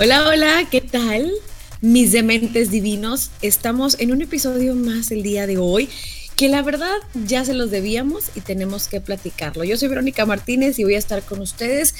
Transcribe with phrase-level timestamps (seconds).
[0.00, 1.28] Hola, hola, ¿qué tal?
[1.80, 5.88] Mis dementes divinos, estamos en un episodio más el día de hoy
[6.36, 9.64] que la verdad ya se los debíamos y tenemos que platicarlo.
[9.64, 11.96] Yo soy Verónica Martínez y voy a estar con ustedes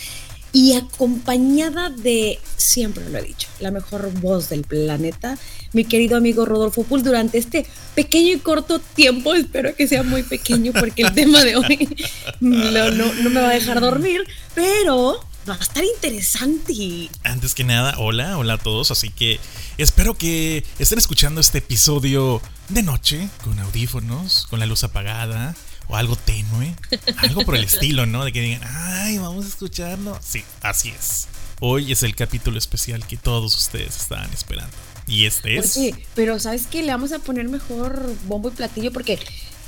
[0.53, 5.37] y acompañada de, siempre lo he dicho, la mejor voz del planeta,
[5.73, 10.23] mi querido amigo Rodolfo Pul, durante este pequeño y corto tiempo, espero que sea muy
[10.23, 11.89] pequeño porque el tema de hoy
[12.41, 14.23] no, no me va a dejar dormir,
[14.55, 17.09] pero va a estar interesante.
[17.25, 19.41] Antes que nada, hola, hola a todos, así que
[19.79, 25.57] espero que estén escuchando este episodio de noche, con audífonos, con la luz apagada,
[25.89, 26.75] o algo tenue,
[27.17, 28.25] algo por el estilo, ¿no?
[28.25, 30.19] De que digan, ay, vamos a escucharlo.
[30.23, 31.29] Sí, así es.
[31.61, 34.77] Hoy es el capítulo especial que todos ustedes estaban esperando.
[35.07, 35.77] Y este es.
[35.79, 36.83] Oye, pero ¿sabes qué?
[36.83, 39.19] Le vamos a poner mejor bombo y platillo porque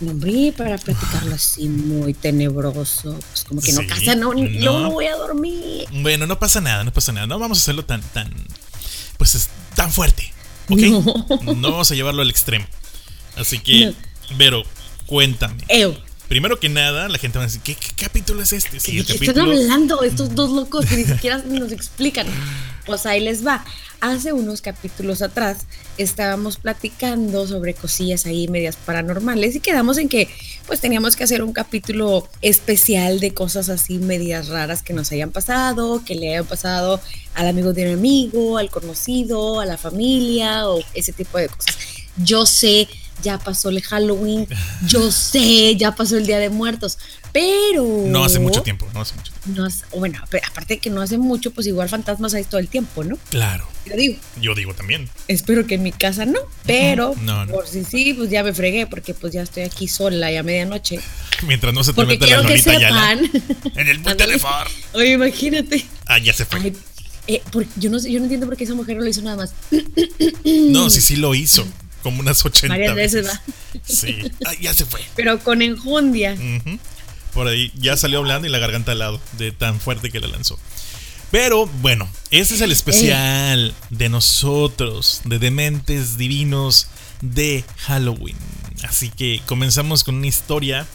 [0.09, 5.17] hombre, para platicarlo así muy tenebroso, pues como que no casa, no, no, voy a
[5.17, 5.87] dormir.
[5.93, 7.27] Bueno, no pasa nada, no pasa nada.
[7.27, 8.33] No vamos a hacerlo tan, tan,
[9.19, 10.33] pues es tan fuerte,
[10.69, 11.43] ¿ok?
[11.43, 12.67] No, vamos a llevarlo al extremo.
[13.37, 13.95] Así que,
[14.39, 14.62] pero,
[15.06, 15.65] cuéntame.
[16.31, 18.78] Primero que nada, la gente va a decir, ¿qué, capítulo es este?
[18.78, 22.25] Sí, ¿Qué están hablando estos dos locos que ni siquiera nos explican?
[22.87, 23.64] Pues ahí les va
[24.00, 25.67] hace unos capítulos atrás
[25.98, 30.28] estábamos platicando sobre cosillas ahí medias paranormales y quedamos en que
[30.69, 35.33] pues teníamos que hacer un capítulo especial de cosas así medias raras que nos hayan
[35.33, 37.00] pasado, que le hayan pasado
[37.34, 41.77] al amigo de un amigo, al conocido, a la familia o ese tipo de cosas.
[42.17, 42.89] Yo sé
[43.22, 44.46] ya pasó el Halloween,
[44.86, 46.98] yo sé, ya pasó el Día de Muertos,
[47.32, 48.04] pero...
[48.06, 49.62] No hace mucho tiempo, no hace mucho tiempo.
[49.62, 49.68] No
[49.98, 53.16] bueno, aparte de que no hace mucho, pues igual fantasmas hay todo el tiempo, ¿no?
[53.30, 53.66] Claro.
[53.86, 54.16] Yo digo.
[54.41, 55.08] Yo digo también.
[55.26, 57.14] Espero que en mi casa no, pero
[57.50, 60.42] por si sí, pues ya me fregué, porque pues ya estoy aquí sola y a
[60.42, 61.00] medianoche.
[61.47, 63.12] Mientras no se te mete la Lolita ya.
[63.75, 64.54] En el teléfono.
[64.92, 65.86] Oye, imagínate.
[66.06, 66.72] Ah, ya se fue.
[67.26, 67.42] eh,
[67.76, 69.54] yo, no, yo no entiendo por qué esa mujer no lo hizo nada más.
[70.44, 71.66] no, sí, sí lo hizo
[72.03, 73.28] como unas 80 Varias veces.
[73.28, 73.43] ¿va?
[73.84, 75.00] Sí, ah, ya se fue.
[75.16, 76.37] Pero con enjundia.
[77.33, 80.28] Por ahí ya salió hablando y la garganta al lado de tan fuerte que la
[80.28, 80.59] lanzó.
[81.31, 86.89] Pero bueno, ese es el especial de nosotros, de Dementes Divinos
[87.21, 88.37] de Halloween.
[88.83, 90.89] Así que comenzamos con una historia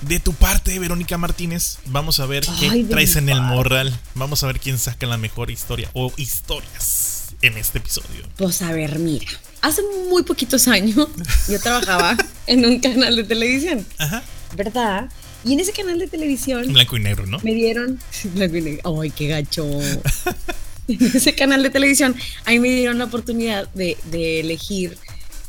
[0.00, 1.78] de tu parte, Verónica Martínez.
[1.86, 3.98] Vamos a ver qué traes en el morral.
[4.14, 8.26] Vamos a ver quién saca la mejor historia o historias en este episodio.
[8.36, 9.26] Pues a ver, mira
[9.64, 11.08] hace muy poquitos años
[11.48, 12.16] yo trabajaba
[12.46, 13.84] en un canal de televisión.
[13.98, 14.22] Ajá.
[14.54, 15.08] ¿Verdad?
[15.42, 16.72] Y en ese canal de televisión.
[16.72, 17.38] Blanco y negro, ¿no?
[17.42, 17.98] Me dieron.
[18.34, 19.00] Blanco y negro.
[19.00, 19.64] ¡Ay, qué gacho!
[20.88, 22.14] en ese canal de televisión,
[22.44, 23.96] ahí me dieron la oportunidad de,
[24.40, 24.98] elegir,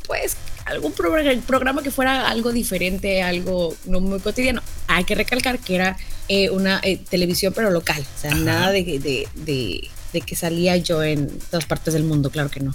[0.06, 4.62] pues, algún programa que fuera algo diferente, algo no muy cotidiano.
[4.88, 5.96] Hay que recalcar que era
[6.28, 8.04] eh, una eh, televisión, pero local.
[8.16, 12.50] O sea, nada de, de, de que salía yo en todas partes del mundo, claro
[12.50, 12.74] que no.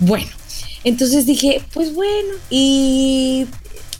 [0.00, 0.30] Bueno,
[0.84, 3.46] entonces dije, pues bueno, y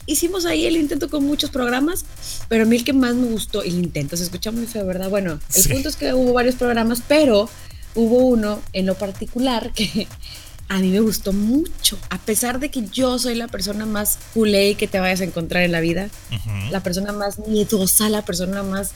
[0.06, 2.04] hicimos ahí el intento con muchos programas,
[2.48, 5.08] pero a mí el que más me gustó, el intento, se escucha muy feo, ¿verdad?
[5.08, 7.48] Bueno, el punto es que hubo varios programas, pero
[7.94, 10.06] hubo uno en lo particular que
[10.68, 14.74] a mí me gustó mucho, a pesar de que yo soy la persona más culé
[14.74, 16.08] que te vayas a encontrar en la vida,
[16.70, 18.92] la persona más miedosa, la persona más...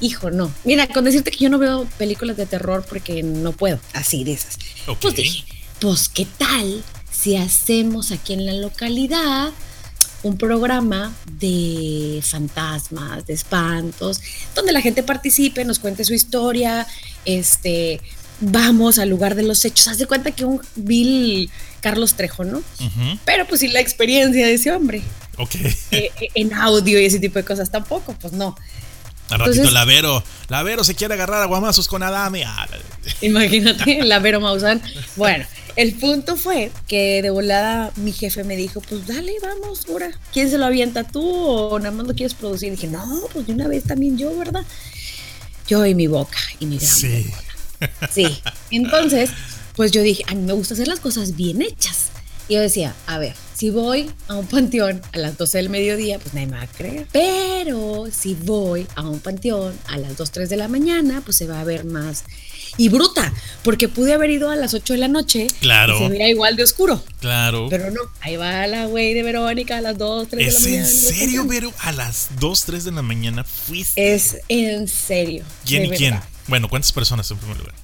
[0.00, 0.52] Hijo, no.
[0.64, 4.32] Mira, con decirte que yo no veo películas de terror porque no puedo, así de
[4.32, 4.58] esas.
[5.00, 5.44] Pues dije,
[5.82, 9.50] pues qué tal si hacemos aquí en la localidad
[10.22, 14.20] un programa de fantasmas, de espantos,
[14.54, 16.86] donde la gente participe, nos cuente su historia,
[17.24, 18.00] este,
[18.40, 19.88] vamos al lugar de los hechos.
[19.88, 21.50] Haz de cuenta que un Bill
[21.80, 22.62] Carlos Trejo, ¿no?
[23.24, 25.02] Pero pues sin la experiencia de ese hombre.
[25.38, 25.56] Ok.
[25.56, 28.54] Eh, eh, en audio y ese tipo de cosas tampoco, pues no.
[29.32, 32.44] Al ratito la Vero, la Vero se quiere agarrar a guamazos con Adame.
[32.44, 32.66] Ah,
[33.20, 34.82] Imagínate, la Vero Maussan.
[35.16, 35.44] Bueno,
[35.76, 40.10] el punto fue que de volada mi jefe me dijo, pues dale, vamos, ahora.
[40.32, 42.68] ¿Quién se lo avienta tú o nada más lo quieres producir?
[42.68, 44.64] Y dije, no, pues de una vez también yo, ¿verdad?
[45.66, 47.30] Yo y mi boca y mi gran sí.
[48.10, 48.42] Sí.
[48.70, 49.30] Entonces,
[49.74, 52.10] pues yo dije, a mí me gusta hacer las cosas bien hechas.
[52.48, 56.18] Y yo decía, a ver, si voy a un panteón a las 12 del mediodía,
[56.18, 57.06] pues nadie me va a creer.
[57.12, 61.46] Pero si voy a un panteón a las 2, 3 de la mañana, pues se
[61.46, 62.24] va a ver más
[62.76, 63.32] y bruta,
[63.62, 65.94] porque pude haber ido a las 8 de la noche claro.
[65.94, 67.04] y se veía igual de oscuro.
[67.20, 67.68] Claro.
[67.70, 70.84] Pero no, ahí va la güey de Verónica a las 2, 3 de la mañana.
[70.84, 71.72] ¿Es en serio, Vero?
[71.78, 74.12] A las 2, 3 de la mañana fuiste.
[74.12, 75.44] Es en serio.
[75.64, 76.18] ¿Quién y quién?
[76.48, 77.74] Bueno, ¿cuántas personas en primer lugar?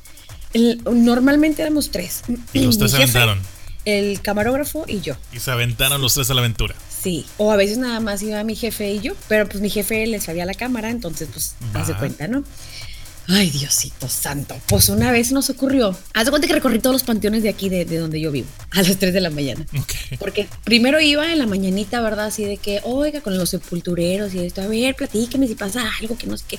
[0.92, 2.25] normalmente éramos tres.
[2.52, 3.40] Y los tres se aventaron.
[3.84, 5.16] El camarógrafo y yo.
[5.32, 6.75] Y se aventaron los tres a la aventura.
[7.02, 10.06] Sí, o a veces nada más iba mi jefe y yo, pero pues mi jefe
[10.06, 12.44] le sabía la cámara, entonces pues hace cuenta, ¿no?
[13.30, 14.58] Ay, Diosito santo.
[14.69, 15.94] Pues una vez nos ocurrió.
[16.14, 18.80] Haz de cuenta que recorrí todos los panteones de aquí, de, donde yo vivo, a
[18.80, 19.66] las 3 de la mañana.
[20.19, 22.26] Porque primero iba en la mañanita, ¿verdad?
[22.26, 26.16] Así de que, oiga, con los sepultureros y esto, a ver, platíqueme si pasa algo,
[26.16, 26.58] que no sé qué.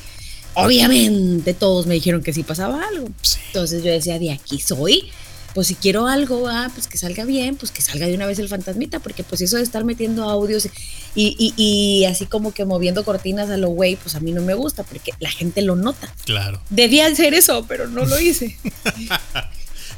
[0.53, 3.09] Obviamente todos me dijeron que sí pasaba algo.
[3.47, 5.09] Entonces yo decía, de aquí soy
[5.53, 8.39] pues si quiero algo, ah, pues que salga bien, pues que salga de una vez
[8.39, 10.67] el fantasmita, porque pues eso de estar metiendo audios
[11.15, 14.41] y, y, y así como que moviendo cortinas a lo güey, pues a mí no
[14.41, 16.13] me gusta, porque la gente lo nota.
[16.25, 16.61] Claro.
[16.69, 18.57] Debía hacer eso, pero no lo hice.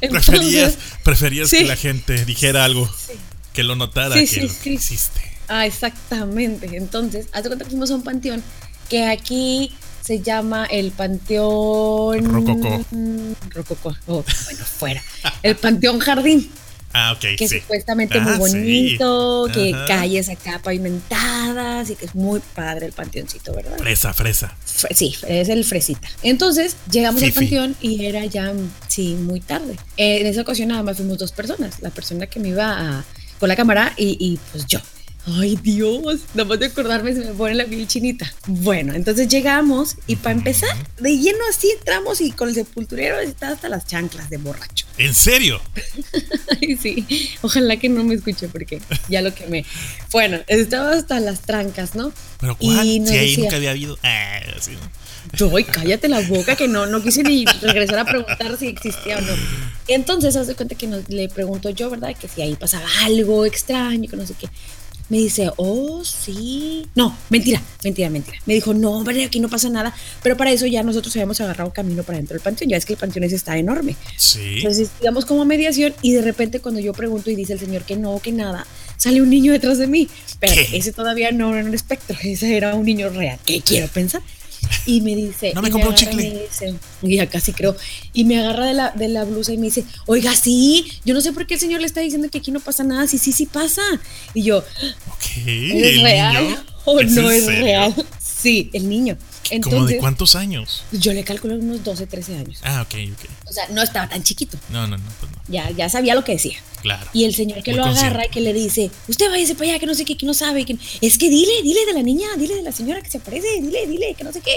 [0.00, 2.90] preferías preferías que la gente dijera algo,
[3.52, 5.20] que lo notara, que lo hiciste.
[5.48, 6.76] Ah, exactamente.
[6.76, 8.42] Entonces, hace cuenta que fuimos a un panteón
[8.88, 9.72] que aquí
[10.02, 12.24] se llama el Panteón.
[12.24, 12.84] Rococó.
[13.50, 13.96] Rococó.
[14.06, 15.02] Oh, bueno, fuera.
[15.42, 16.50] El Panteón Jardín.
[16.94, 17.36] Ah, ok.
[17.38, 22.92] Que supuestamente muy ah, bonito, que calles acá pavimentadas y que es muy padre el
[22.92, 23.78] panteoncito, ¿verdad?
[23.78, 24.54] Fresa, fresa.
[24.90, 26.08] sí, es el fresita.
[26.22, 28.52] Entonces llegamos al panteón y era ya,
[28.88, 29.76] sí, muy tarde.
[29.96, 31.80] Eh, en esa ocasión nada más fuimos dos personas.
[31.80, 33.04] La persona que me iba
[33.38, 34.80] con la cámara y, y pues yo.
[35.24, 38.32] Ay Dios, nada más de acordarme se me pone la piel chinita.
[38.46, 43.50] Bueno, entonces llegamos y para empezar, de lleno así entramos y con el sepulturero está
[43.50, 44.86] hasta las chanclas de borracho.
[44.98, 45.60] ¿En serio?
[46.60, 47.06] Ay, sí,
[47.42, 49.64] ojalá que no me escuche porque ya lo que me...
[50.10, 52.12] Bueno, estaba hasta las trancas, ¿no?
[52.40, 52.82] Pero ¿cuál?
[52.82, 53.98] si ahí nunca había habido...
[54.02, 54.80] Ah, así, ¿no?
[55.72, 59.32] Cállate la boca que no, no quise ni regresar a preguntar si existía o no.
[59.86, 62.14] Entonces, haz de cuenta que le pregunto yo, ¿verdad?
[62.18, 64.48] Que si ahí pasaba algo extraño, que no sé qué.
[65.12, 66.86] Me dice, oh, sí.
[66.94, 68.38] No, mentira, mentira, mentira.
[68.46, 69.94] Me dijo, no, hombre, aquí no pasa nada.
[70.22, 72.70] Pero para eso ya nosotros habíamos agarrado camino para dentro del panteón.
[72.70, 73.94] Ya es que el panteón ese está enorme.
[74.16, 74.54] Sí.
[74.56, 77.94] Entonces, digamos como mediación y de repente cuando yo pregunto y dice el señor que
[77.94, 78.66] no, que nada,
[78.96, 80.08] sale un niño detrás de mí.
[80.40, 83.38] Pero ese todavía no era un espectro, ese era un niño real.
[83.44, 84.22] ¿Qué quiero pensar?
[84.86, 85.52] Y me dice.
[85.54, 86.48] No me compró un chicle.
[87.02, 87.76] Y ya casi creo.
[88.12, 91.20] Y me agarra de la, de la blusa y me dice, oiga, sí, yo no
[91.20, 93.06] sé por qué el señor le está diciendo que aquí no pasa nada.
[93.06, 93.82] Sí, sí, sí pasa.
[94.34, 94.64] Y yo.
[95.46, 97.94] ¿Es real o no es real?
[98.18, 99.16] Sí, el niño.
[99.52, 100.82] Entonces, ¿Cómo de cuántos años?
[100.92, 102.58] Yo le calculo unos 12, 13 años.
[102.62, 103.30] Ah, ok, ok.
[103.48, 104.56] O sea, no estaba tan chiquito.
[104.70, 105.38] No, no, no, pues no.
[105.48, 106.56] Ya, ya sabía lo que decía.
[106.80, 107.06] Claro.
[107.12, 109.84] Y el señor que lo agarra y que le dice, usted váyase para allá, que
[109.86, 112.56] no sé qué, que no sabe, que es que dile, dile de la niña, dile
[112.56, 114.56] de la señora que se aparece, dile, dile, que no sé qué.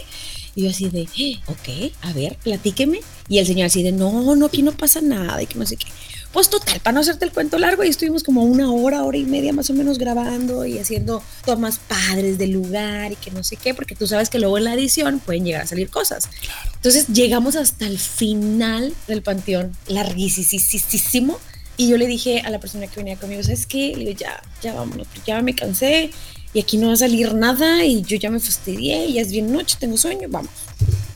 [0.56, 3.02] Y yo así de, eh, ok, a ver, platíqueme.
[3.28, 5.76] Y el señor así de, no, no, aquí no pasa nada, y que no sé
[5.76, 5.88] qué.
[6.36, 9.24] Pues total, para no hacerte el cuento largo, y estuvimos como una hora, hora y
[9.24, 13.56] media más o menos grabando y haciendo tomas padres del lugar y que no sé
[13.56, 16.28] qué, porque tú sabes que luego en la edición pueden llegar a salir cosas.
[16.74, 21.40] Entonces llegamos hasta el final del panteón, larguísimo.
[21.78, 23.94] Y yo le dije a la persona que venía conmigo, ¿sabes qué?
[23.96, 26.12] Le digo, ya, ya vámonos, ya me cansé
[26.54, 29.32] y aquí no va a salir nada y yo ya me fastidié y ya es
[29.32, 30.52] bien noche, tengo sueño, vamos.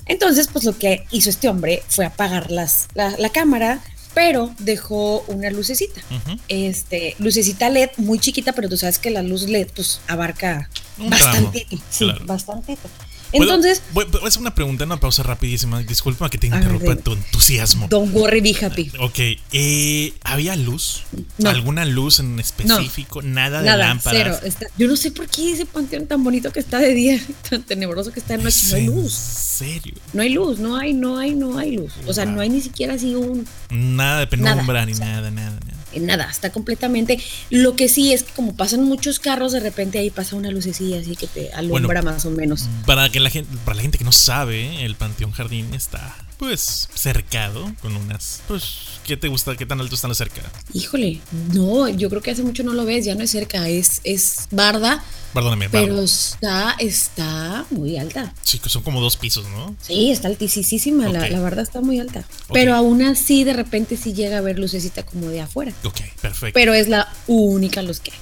[0.06, 3.82] Entonces, pues lo que hizo este hombre fue apagar las, la, la cámara,
[4.14, 6.02] pero dejó una lucecita.
[6.48, 11.78] Este, lucecita LED muy chiquita, pero tú sabes que la luz LED pues abarca bastantito.
[11.90, 12.90] Sí, bastantito.
[13.32, 13.82] Entonces.
[13.94, 15.82] Voy, a hacer una pregunta, una pausa rapidísima.
[15.84, 17.88] Disculpa que te interrumpa tu entusiasmo.
[17.88, 18.92] Don't worry, be happy.
[19.00, 19.20] Ok.
[19.52, 21.04] Eh, ¿Había luz?
[21.46, 23.22] ¿Alguna luz en específico?
[23.22, 24.42] Nada de Nada, lámparas.
[24.42, 24.72] Cero.
[24.78, 28.12] yo no sé por qué ese panteón tan bonito que está de día, tan tenebroso
[28.12, 29.06] que está de noche, no hay luz.
[29.06, 29.94] ¿En serio?
[30.14, 31.94] No hay luz, no hay, no hay, no hay luz.
[32.08, 33.48] O sea, no hay ni siquiera así un.
[33.70, 37.20] Nada de penumbra, ni nada, nada, nada nada, está completamente.
[37.50, 41.00] Lo que sí es que como pasan muchos carros, de repente ahí pasa una lucecilla
[41.00, 42.68] así que te alumbra más o menos.
[42.86, 46.88] Para que la gente, para la gente que no sabe, el Panteón Jardín está pues
[46.96, 48.64] cercado con unas pues
[49.06, 49.58] ¿qué te gusta?
[49.58, 50.42] ¿Qué tan alto están cerca?
[50.74, 51.20] Híjole,
[51.54, 54.48] no, yo creo que hace mucho no lo ves, ya no es cerca, es es
[54.50, 55.04] barda.
[55.34, 58.34] Perdóname, Pero está está muy alta.
[58.42, 59.76] Sí, que son como dos pisos, ¿no?
[59.82, 62.26] Sí, está altísima, la, la, barda está muy alta.
[62.54, 65.74] Pero aún así de repente sí llega a ver lucecita como de afuera.
[65.84, 66.54] Ok, perfecto.
[66.54, 68.18] Pero es la única luz que hay.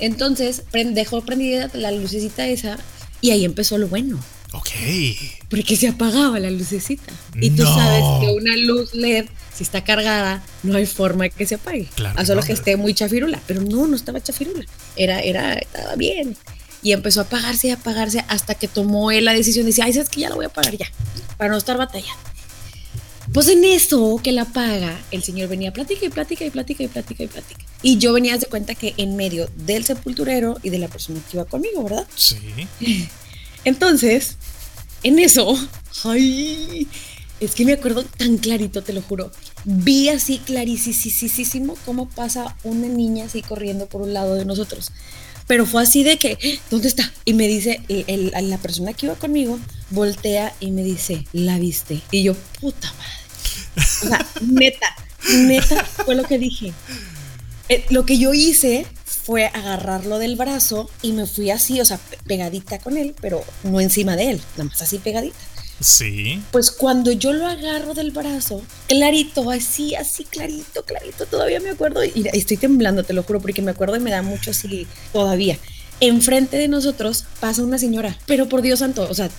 [0.00, 2.78] Entonces, dejó prendida la lucecita esa
[3.20, 4.18] y ahí empezó lo bueno.
[4.52, 4.70] Ok.
[5.50, 7.12] Porque se apagaba la lucecita.
[7.40, 11.46] Y tú sabes que una luz LED, si está cargada, no hay forma de que
[11.46, 11.88] se apague.
[11.94, 13.40] Claro, a solo que esté muy chafirula.
[13.46, 14.64] Pero no, no estaba chafirula.
[14.96, 16.36] Era, era, estaba bien.
[16.82, 19.92] Y empezó a apagarse y apagarse hasta que tomó él la decisión de decir, ay,
[19.92, 20.90] sabes que ya la voy a apagar ya,
[21.36, 22.22] para no estar batallando.
[23.32, 26.88] Pues en eso que la apaga, el señor venía plática y plática y plática y
[26.88, 27.60] plática y plática.
[27.82, 31.36] Y yo venía de cuenta que en medio del sepulturero y de la persona que
[31.36, 32.06] iba conmigo, ¿verdad?
[32.14, 32.38] Sí.
[33.64, 34.36] Entonces,
[35.02, 35.56] en eso,
[36.04, 36.88] ay,
[37.40, 39.30] es que me acuerdo tan clarito, te lo juro.
[39.64, 44.92] Vi así clarísimo cómo pasa una niña así corriendo por un lado de nosotros.
[45.46, 47.10] Pero fue así de que, ¿dónde está?
[47.24, 49.58] Y me dice, el, la persona que iba conmigo
[49.90, 52.02] voltea y me dice, ¿la viste?
[52.10, 53.28] Y yo, puta madre.
[53.76, 54.94] O sea, neta,
[55.46, 56.72] neta fue lo que dije.
[57.68, 61.98] Eh, lo que yo hice fue agarrarlo del brazo y me fui así, o sea,
[62.26, 65.36] pegadita con él, pero no encima de él, nada más así pegadita.
[65.80, 66.42] Sí.
[66.50, 72.04] Pues cuando yo lo agarro del brazo, clarito, así, así, clarito, clarito, todavía me acuerdo,
[72.04, 75.58] y estoy temblando, te lo juro, porque me acuerdo y me da mucho así todavía.
[76.00, 79.30] Enfrente de nosotros pasa una señora, pero por Dios santo, o sea,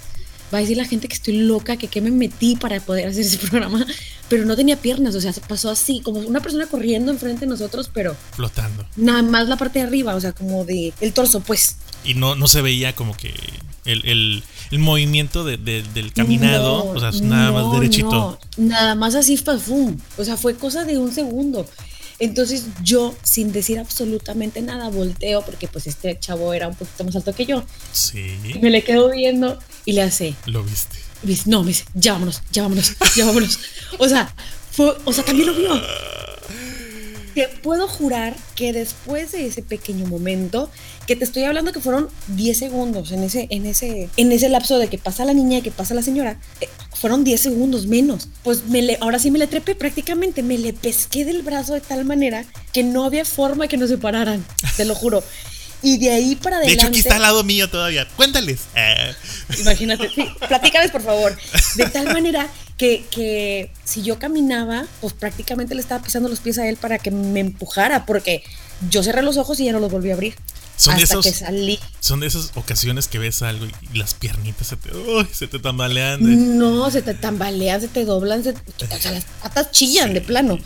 [0.54, 3.22] va a decir la gente que estoy loca, que qué me metí para poder hacer
[3.22, 3.86] ese programa,
[4.28, 7.48] pero no tenía piernas, o sea, se pasó así, como una persona corriendo enfrente de
[7.48, 8.16] nosotros, pero...
[8.32, 8.86] Flotando.
[8.96, 11.78] Nada más la parte de arriba, o sea, como de el torso, pues.
[12.04, 13.34] Y no, no se veía como que
[13.86, 18.40] el, movimiento del caminado, o sea, nada más derechito.
[18.58, 19.56] nada más así, fue,
[20.18, 21.66] o sea, fue cosa de un segundo.
[22.20, 27.16] Entonces yo, sin decir absolutamente nada, volteo porque pues este chavo era un poquito más
[27.16, 27.64] alto que yo.
[27.92, 28.38] Sí.
[28.62, 30.36] me le quedo viendo y le hace.
[30.46, 30.98] ¿Lo viste?
[31.46, 33.60] no, me dice, ya vámonos, ya vámonos, ya vámonos.
[33.98, 34.34] o sea,
[34.72, 35.82] fue, o sea, también lo vio.
[37.36, 40.70] Te puedo jurar que después de ese pequeño momento,
[41.08, 44.78] que te estoy hablando que fueron 10 segundos en ese, en ese, en ese lapso
[44.78, 46.68] de que pasa la niña y que pasa la señora, eh,
[47.00, 48.28] fueron 10 segundos menos.
[48.44, 51.82] Pues me le, ahora sí me le trepé prácticamente, me le pesqué del brazo de
[51.82, 55.24] tal manera que no había forma que nos separaran, te lo juro.
[55.82, 56.76] Y de ahí para adelante.
[56.76, 58.06] De hecho, aquí está al lado mío todavía.
[58.18, 58.62] Cuéntales.
[58.76, 59.12] Ah.
[59.60, 61.38] Imagínate, sí, platícales por favor.
[61.76, 66.58] De tal manera que, que si yo caminaba, pues prácticamente le estaba pisando los pies
[66.58, 68.44] a él para que me empujara, porque
[68.90, 70.36] yo cerré los ojos y ya no los volví a abrir.
[70.80, 71.78] Son hasta que salí.
[72.00, 74.90] Son de esas ocasiones que ves algo y las piernitas se te,
[75.34, 76.58] se te tambalean.
[76.58, 80.58] No, se te tambalean, se te doblan, se, o sea, las patas chillan de plano.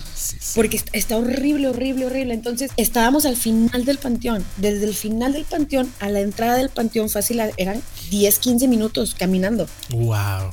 [0.54, 2.36] porque está horrible, horrible, horrible.
[2.36, 4.46] Entonces estábamos al final del panteón.
[4.58, 9.16] Desde el final del panteón a la entrada del panteón fácil eran 10, 15 minutos
[9.18, 9.68] caminando.
[9.90, 10.52] Wow.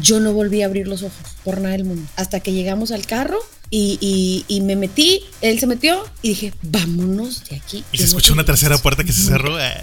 [0.00, 2.08] Yo no volví a abrir los ojos por nada del mundo.
[2.16, 3.38] Hasta que llegamos al carro
[3.76, 7.84] y, y, me metí, él se metió y dije, vámonos de aquí.
[7.90, 9.58] Y se escuchó una tercera puerta que se cerró.
[9.58, 9.74] Eh.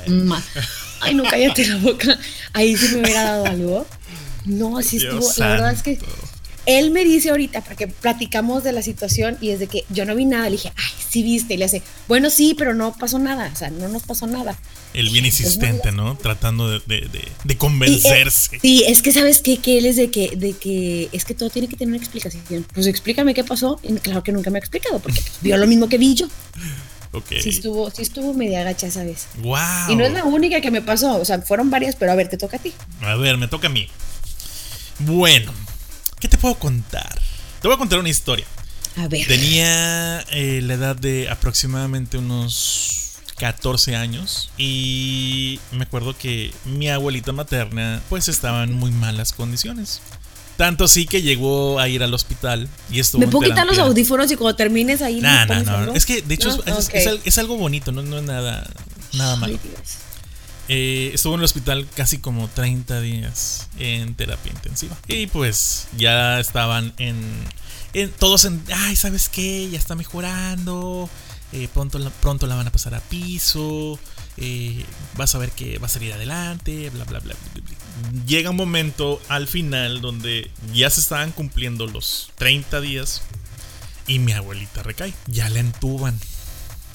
[1.02, 2.18] Ay, no, cállate la boca.
[2.54, 3.88] Ahí sí me hubiera dado algo.
[4.46, 5.30] No, así estuvo.
[5.38, 6.00] La verdad es que
[6.66, 10.16] él me dice ahorita, para que platicamos de la situación y desde que yo no
[10.16, 11.56] vi nada, le dije, ay, sí viste.
[11.56, 13.50] Y le hace, bueno, sí, pero no pasó nada.
[13.54, 14.58] O sea, no nos pasó nada.
[14.94, 16.16] El bien insistente, ¿no?
[16.18, 18.60] Tratando de, de, de, convencerse.
[18.60, 19.58] sí, es que sabes qué?
[19.58, 22.66] que él es de que, de que es que todo tiene que tener una explicación.
[22.74, 23.80] Pues explícame qué pasó.
[23.84, 26.28] Y claro que nunca me ha explicado, porque vio lo mismo que vi yo.
[27.14, 27.42] Okay.
[27.42, 29.28] Sí estuvo, sí estuvo media gacha esa vez.
[29.40, 29.58] Wow.
[29.90, 32.30] Y no es la única que me pasó, o sea, fueron varias, pero a ver,
[32.30, 32.72] te toca a ti.
[33.02, 33.90] A ver, me toca a mí.
[35.00, 35.52] Bueno,
[36.22, 37.20] ¿qué te puedo contar?
[37.62, 38.46] Te voy a contar una historia.
[38.96, 39.28] A ver.
[39.28, 47.32] Tenía eh, la edad de aproximadamente unos 14 años y me acuerdo que mi abuelita
[47.32, 50.02] materna pues estaba en muy malas condiciones.
[50.58, 53.22] Tanto así que llegó a ir al hospital y estuvo.
[53.22, 55.20] ¿Me puedo quitar los audífonos y cuando termines ahí?
[55.20, 55.94] No, no, no.
[55.94, 58.70] Es que de hecho es, algo bonito, no, es nada,
[59.14, 59.58] nada malo.
[60.74, 64.98] Eh, estuvo en el hospital casi como 30 días en terapia intensiva.
[65.06, 67.20] Y pues ya estaban en,
[68.20, 69.70] todos en, ay, ¿sabes qué?
[69.70, 71.10] Ya está mejorando.
[71.52, 74.00] Eh, pronto, pronto la van a pasar a piso,
[74.38, 74.86] eh,
[75.18, 79.22] vas a ver que va a salir adelante, bla, bla, bla, bla, Llega un momento
[79.28, 83.24] al final donde ya se estaban cumpliendo los 30 días
[84.08, 86.18] y mi abuelita recae, ya la entuban.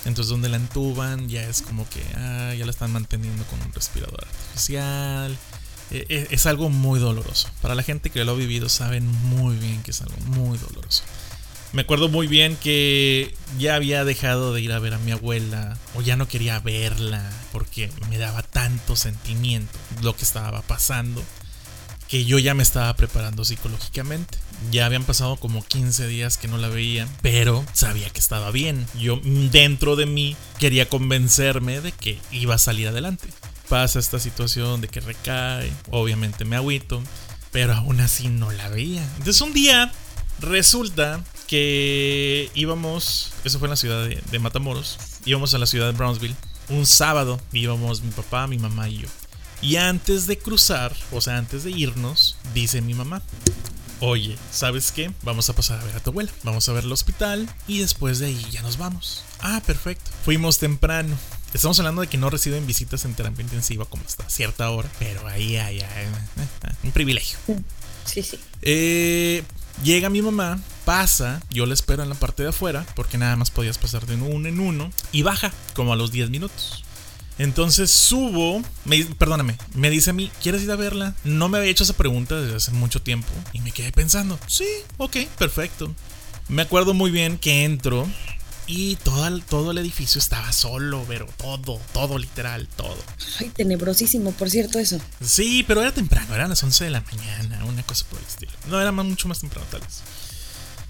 [0.07, 3.73] Entonces donde la entuban ya es como que ah, ya la están manteniendo con un
[3.73, 5.37] respirador artificial.
[5.91, 7.49] Eh, es algo muy doloroso.
[7.61, 11.03] Para la gente que lo ha vivido saben muy bien que es algo muy doloroso.
[11.73, 15.77] Me acuerdo muy bien que ya había dejado de ir a ver a mi abuela
[15.95, 21.23] o ya no quería verla porque me daba tanto sentimiento lo que estaba pasando
[22.09, 24.39] que yo ya me estaba preparando psicológicamente.
[24.71, 28.87] Ya habían pasado como 15 días que no la veía, pero sabía que estaba bien.
[28.99, 33.29] Yo dentro de mí quería convencerme de que iba a salir adelante.
[33.69, 37.03] Pasa esta situación de que recae, obviamente me agüito,
[37.51, 39.03] pero aún así no la veía.
[39.19, 39.93] Entonces un día
[40.41, 45.97] resulta que íbamos, eso fue en la ciudad de, Matamoros, íbamos a la ciudad de
[45.97, 46.37] Brownsville,
[46.69, 49.09] un sábado, íbamos mi papá, mi mamá y yo.
[49.61, 53.23] Y antes de cruzar, o sea, antes de irnos, dice mi mamá,
[54.01, 55.11] oye, ¿sabes qué?
[55.23, 58.19] Vamos a pasar a ver a tu abuela, vamos a ver el hospital y después
[58.19, 59.25] de ahí ya nos vamos.
[59.41, 60.11] Ah, perfecto.
[60.25, 61.17] Fuimos temprano.
[61.55, 65.27] Estamos hablando de que no reciben visitas en terapia intensiva como hasta cierta hora, pero
[65.27, 65.83] ahí hay,
[66.83, 67.39] un privilegio.
[68.05, 68.39] Sí, sí.
[68.63, 69.43] Eh,
[69.83, 73.51] Llega mi mamá, pasa, yo la espero en la parte de afuera, porque nada más
[73.51, 76.83] podías pasar de uno en uno, y baja como a los 10 minutos.
[77.39, 81.15] Entonces subo, me, perdóname, me dice a mí, ¿quieres ir a verla?
[81.25, 84.67] No me había hecho esa pregunta desde hace mucho tiempo y me quedé pensando, sí,
[84.97, 85.95] ok, perfecto.
[86.49, 88.09] Me acuerdo muy bien que entro
[88.67, 92.97] y todo el, todo el edificio estaba solo, pero todo, todo literal, todo.
[93.39, 94.99] Ay, tenebrosísimo, por cierto, eso.
[95.21, 98.53] Sí, pero era temprano, eran las 11 de la mañana, una cosa por el estilo.
[98.69, 100.03] No, era mucho más temprano tal vez.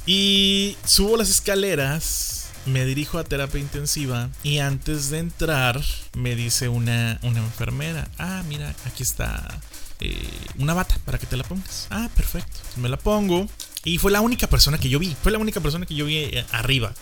[0.06, 5.80] Y subo las escaleras me dirijo a terapia intensiva y antes de entrar
[6.14, 9.61] me dice una, una enfermera, ah, mira, aquí está
[10.00, 11.87] eh, una bata para que te la pongas.
[11.90, 12.61] Ah, perfecto.
[12.76, 13.46] Me la pongo
[13.85, 16.16] y fue la única persona que yo vi, fue la única persona que yo vi
[16.16, 16.92] eh, arriba.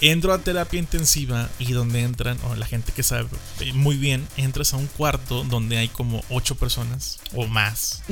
[0.00, 3.26] Entro a terapia intensiva y donde entran, o la gente que sabe
[3.58, 8.02] eh, muy bien, entras a un cuarto donde hay como ocho personas o más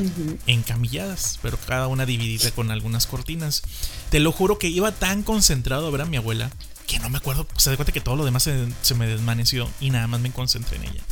[0.48, 3.62] encamilladas, pero cada una dividida con algunas cortinas.
[4.10, 6.50] Te lo juro que iba tan concentrado a ver a mi abuela
[6.86, 9.90] que no me acuerdo, se da cuenta que todo lo demás se, me desmaneció y
[9.90, 11.02] nada más me concentré en ella.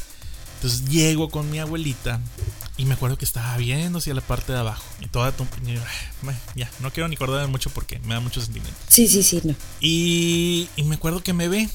[0.57, 2.21] Entonces llego con mi abuelita
[2.76, 4.85] y me acuerdo que estaba viendo hacia la parte de abajo.
[5.00, 5.35] Y toda
[6.54, 8.78] ya, no quiero ni acordarme mucho porque me da mucho sentimiento.
[8.88, 9.54] Sí, sí, sí, no.
[9.81, 11.69] Y, y me acuerdo que me ve,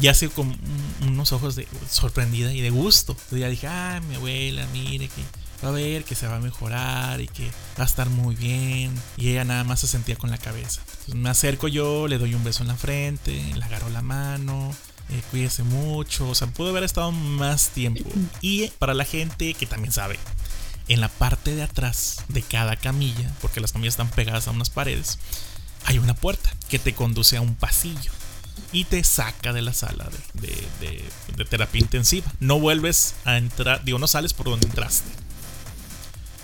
[0.00, 0.54] ya así con
[1.02, 3.12] unos ojos de sorprendida y de gusto.
[3.12, 5.22] Entonces ya dije, ah, mi abuela, mire que
[5.64, 8.92] va a ver que se va a mejorar y que va a estar muy bien.
[9.16, 10.82] Y ella nada más se sentía con la cabeza.
[11.14, 14.70] me acerco yo, le doy un beso en la frente, le agarro la mano.
[15.10, 18.08] Eh, cuídese mucho, o sea, pudo haber estado más tiempo.
[18.40, 20.18] Y para la gente que también sabe,
[20.88, 24.70] en la parte de atrás de cada camilla, porque las camillas están pegadas a unas
[24.70, 25.18] paredes,
[25.84, 28.12] hay una puerta que te conduce a un pasillo
[28.72, 31.04] y te saca de la sala de,
[31.36, 32.32] de, terapia intensiva.
[32.40, 35.23] No vuelves a entrar, digo, no sales por donde entraste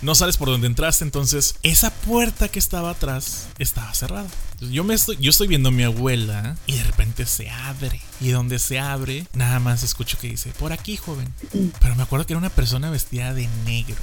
[0.02, 4.28] no sales por donde entraste, entonces esa puerta que estaba atrás estaba cerrada.
[4.61, 8.00] yo, me estoy, yo estoy viendo a mi abuela y de repente se abre.
[8.21, 11.32] Y donde se abre, nada más escucho que dice, por aquí, joven.
[11.80, 13.97] Pero me acuerdo que era una persona vestida de negro.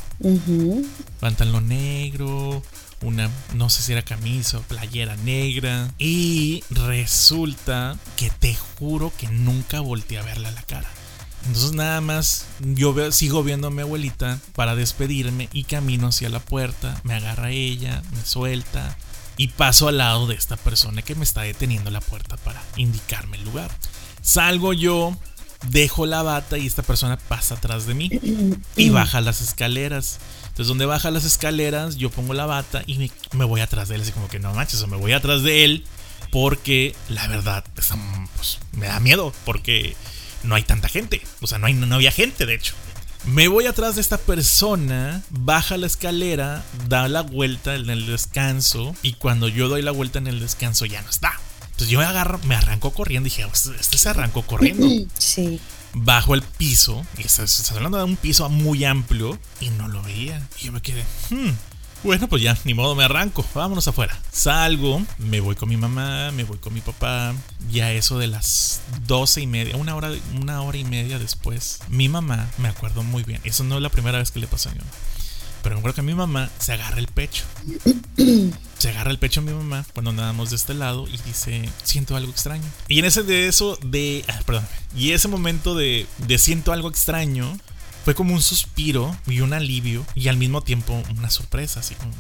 [1.19, 2.63] Pantalón negro,
[3.01, 5.91] una, no sé si era camisa o playera negra.
[5.97, 10.89] Y resulta que te juro que nunca volteé a verla a la cara.
[11.45, 16.39] Entonces nada más yo sigo viendo a mi abuelita para despedirme y camino hacia la
[16.39, 18.97] puerta, me agarra ella, me suelta
[19.37, 23.37] y paso al lado de esta persona que me está deteniendo la puerta para indicarme
[23.37, 23.71] el lugar.
[24.21, 25.15] Salgo yo,
[25.69, 28.09] dejo la bata y esta persona pasa atrás de mí
[28.75, 30.19] y baja las escaleras.
[30.43, 34.01] Entonces donde baja las escaleras yo pongo la bata y me, voy atrás de él,
[34.01, 35.85] así como que no manches, o me voy atrás de él
[36.31, 39.95] porque la verdad pues, me da miedo porque
[40.43, 41.21] no hay tanta gente.
[41.41, 42.73] O sea, no, hay, no había gente, de hecho.
[43.25, 48.95] Me voy atrás de esta persona, baja la escalera, da la vuelta en el descanso
[49.01, 51.33] y cuando yo doy la vuelta en el descanso ya no está.
[51.61, 54.87] Entonces yo me agarro, me arranco corriendo y dije, este, este se arrancó corriendo.
[55.17, 55.59] Sí.
[55.93, 60.47] Bajo el piso, y estás, hablando de un piso muy amplio y no lo veía.
[60.59, 61.49] Y yo me quedé, hmm,
[62.03, 63.45] bueno, pues ya, ni modo, me arranco.
[63.53, 64.17] Vámonos afuera.
[64.31, 67.33] Salgo, me voy con mi mamá, me voy con mi papá.
[67.71, 72.09] Ya eso de las doce y media, una hora, una hora y media después, mi
[72.09, 73.41] mamá, me acuerdo muy bien.
[73.43, 74.91] Eso no es la primera vez que le pasó a mi mamá.
[75.63, 77.43] Pero me acuerdo que mi mamá se agarra el pecho.
[78.77, 82.15] Se agarra el pecho a mi mamá cuando andábamos de este lado y dice, siento
[82.15, 82.63] algo extraño.
[82.87, 84.23] Y en ese de eso, de...
[84.27, 84.67] Ah, perdón.
[84.95, 87.57] Y ese momento de, de siento algo extraño,
[88.07, 92.13] fue como un suspiro y un alivio y al mismo tiempo una sorpresa, así como...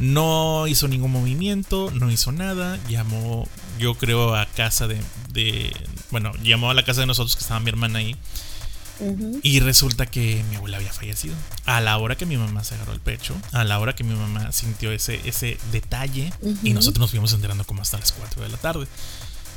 [0.00, 3.46] No hizo ningún movimiento, no hizo nada, llamó,
[3.78, 5.00] yo creo, a casa de,
[5.32, 5.72] de
[6.10, 8.16] bueno, llamó a la casa de nosotros que estaba mi hermana ahí.
[9.44, 11.36] Y resulta que mi abuela había fallecido.
[11.66, 14.16] A la hora que mi mamá se agarró el pecho, a la hora que mi
[14.16, 16.32] mamá sintió ese, ese detalle,
[16.64, 18.88] y nosotros nos fuimos enterando como hasta las 4 de la tarde.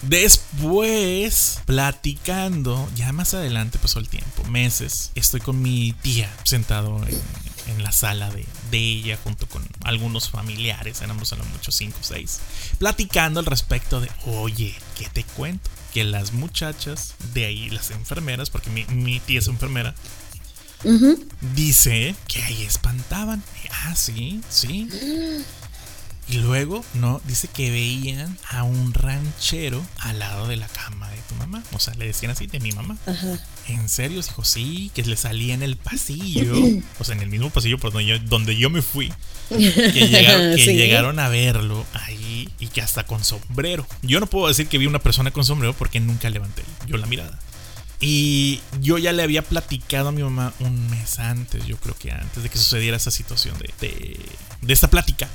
[0.02, 7.84] Después, platicando, ya más adelante pasó el tiempo, meses, estoy con mi tía sentado en,
[7.84, 12.40] la sala de, ella junto con algunos familiares, éramos a lo mucho 5 o 6,
[12.80, 15.70] platicando al respecto de, oye, ¿qué te cuento?
[15.94, 19.94] Que las muchachas de ahí, las enfermeras, porque mi, tía es enfermera,
[21.56, 23.44] dice que ahí espantaban.
[23.86, 24.90] Ah, sí, sí.
[26.30, 31.18] Y luego, no, dice que veían a un ranchero al lado de la cama de
[31.28, 31.64] tu mamá.
[31.74, 32.98] O sea, le decían así, de mi mamá.
[33.08, 33.40] Ajá.
[33.68, 34.22] ¿En serio?
[34.22, 36.54] Dijo, sí, que le salía en el pasillo.
[37.00, 39.12] o sea, en el mismo pasillo por donde yo, donde yo me fui.
[39.50, 43.88] Que, llegaron, a verlo ahí y que hasta con sombrero.
[44.04, 47.08] Yo no puedo decir que vi una persona con sombrero porque nunca levanté yo la
[47.08, 47.40] mirada.
[48.00, 52.12] Y yo ya le había platicado a mi mamá un mes antes, yo creo que
[52.12, 54.20] antes de que sucediera esa situación de, de,
[54.62, 55.28] de esta plática.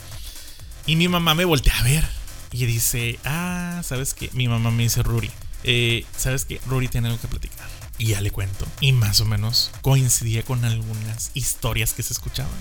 [0.86, 2.04] Y mi mamá me voltea a ver
[2.52, 4.30] y dice, ah, ¿sabes qué?
[4.32, 5.30] Mi mamá me dice, Ruri,
[5.64, 6.60] eh, ¿sabes qué?
[6.66, 7.66] Ruri tiene algo que platicar.
[7.98, 8.66] Y ya le cuento.
[8.80, 12.52] Y más o menos coincidía con algunas historias que se escuchaban.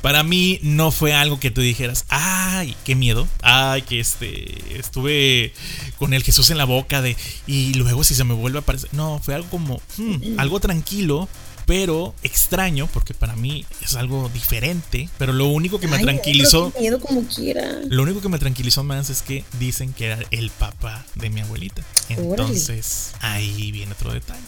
[0.00, 5.52] Para mí no fue algo que tú dijeras, ay, qué miedo, ay, que este, estuve
[5.98, 7.16] con el Jesús en la boca de,
[7.48, 11.28] y luego si se me vuelve a aparecer, no, fue algo como, hmm, algo tranquilo,
[11.68, 15.10] pero extraño, porque para mí es algo diferente.
[15.18, 16.72] Pero lo único que me tranquilizó.
[16.80, 17.80] Miedo como quiera.
[17.90, 21.42] Lo único que me tranquilizó más es que dicen que era el papá de mi
[21.42, 21.82] abuelita.
[22.08, 24.40] Entonces, ahí viene otro detalle.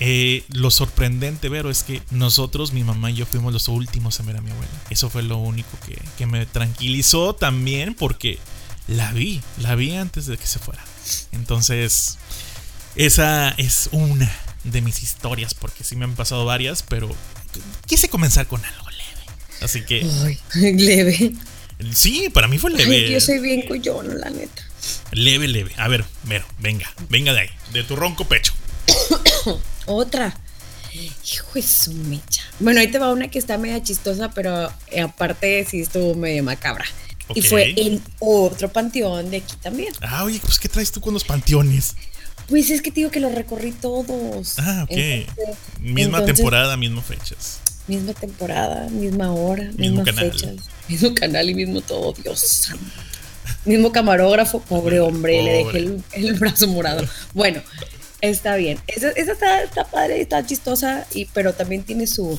[0.00, 4.26] Eh, lo sorprendente, Vero, es que nosotros, mi mamá y yo, fuimos los últimos en
[4.26, 4.72] ver a mi abuela.
[4.90, 8.40] Eso fue lo único que, que me tranquilizó también, porque
[8.88, 10.84] la vi, la vi antes de que se fuera.
[11.30, 12.18] Entonces,
[12.96, 14.32] esa es una
[14.66, 17.08] de mis historias, porque sí me han pasado varias, pero
[17.86, 19.32] quise comenzar con algo leve.
[19.62, 20.06] Así que.
[20.54, 21.32] leve.
[21.92, 23.10] Sí, para mí fue leve.
[23.10, 24.62] yo soy bien cuyón, la neta.
[25.12, 25.72] Leve, leve.
[25.76, 28.52] A ver, Vero, venga, venga de ahí, de tu ronco pecho.
[29.86, 30.36] Otra.
[30.92, 32.42] Hijo de su mecha.
[32.58, 36.42] Bueno, ahí te va una que está media chistosa, pero eh, aparte sí estuvo medio
[36.42, 36.86] macabra.
[37.34, 39.92] Y fue en otro panteón de aquí también.
[40.00, 41.96] Ah, oye, pues ¿qué traes tú con los panteones?
[42.48, 44.58] Pues es que te digo que los recorrí todos.
[44.58, 44.96] Ah, ok.
[45.80, 47.60] misma temporada, mismas fechas.
[47.88, 50.54] Misma temporada, misma hora, mismo mismas fechas.
[50.88, 52.72] Mismo canal y mismo todo, Dios
[53.64, 57.04] Mismo camarógrafo, pobre hombre, le dejé el, el, brazo morado.
[57.32, 57.62] Bueno,
[58.30, 58.78] Está bien.
[58.86, 62.38] Esa, está, está, padre, está chistosa, y, pero también tiene su,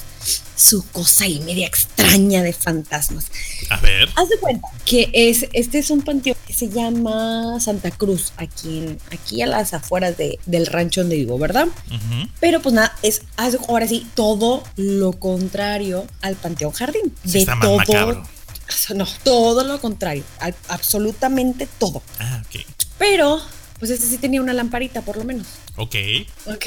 [0.56, 3.28] su cosa ahí media extraña de fantasmas.
[3.70, 4.10] A ver.
[4.16, 8.98] Haz de cuenta que es, este es un panteón que se llama Santa Cruz, aquí,
[9.12, 11.68] aquí a las afueras del rancho donde vivo, ¿verdad?
[12.40, 13.22] Pero pues nada, es
[13.68, 17.14] ahora sí todo lo contrario al Panteón Jardín.
[17.24, 17.46] de
[17.86, 18.24] todo.
[18.96, 20.24] No, todo lo contrario.
[20.68, 22.02] absolutamente todo.
[22.20, 22.66] Ah, ok.
[22.98, 23.42] Pero
[23.80, 25.48] pues este sí tenía una lamparita, por lo menos.
[25.78, 25.96] Ok.
[26.46, 26.66] Ok.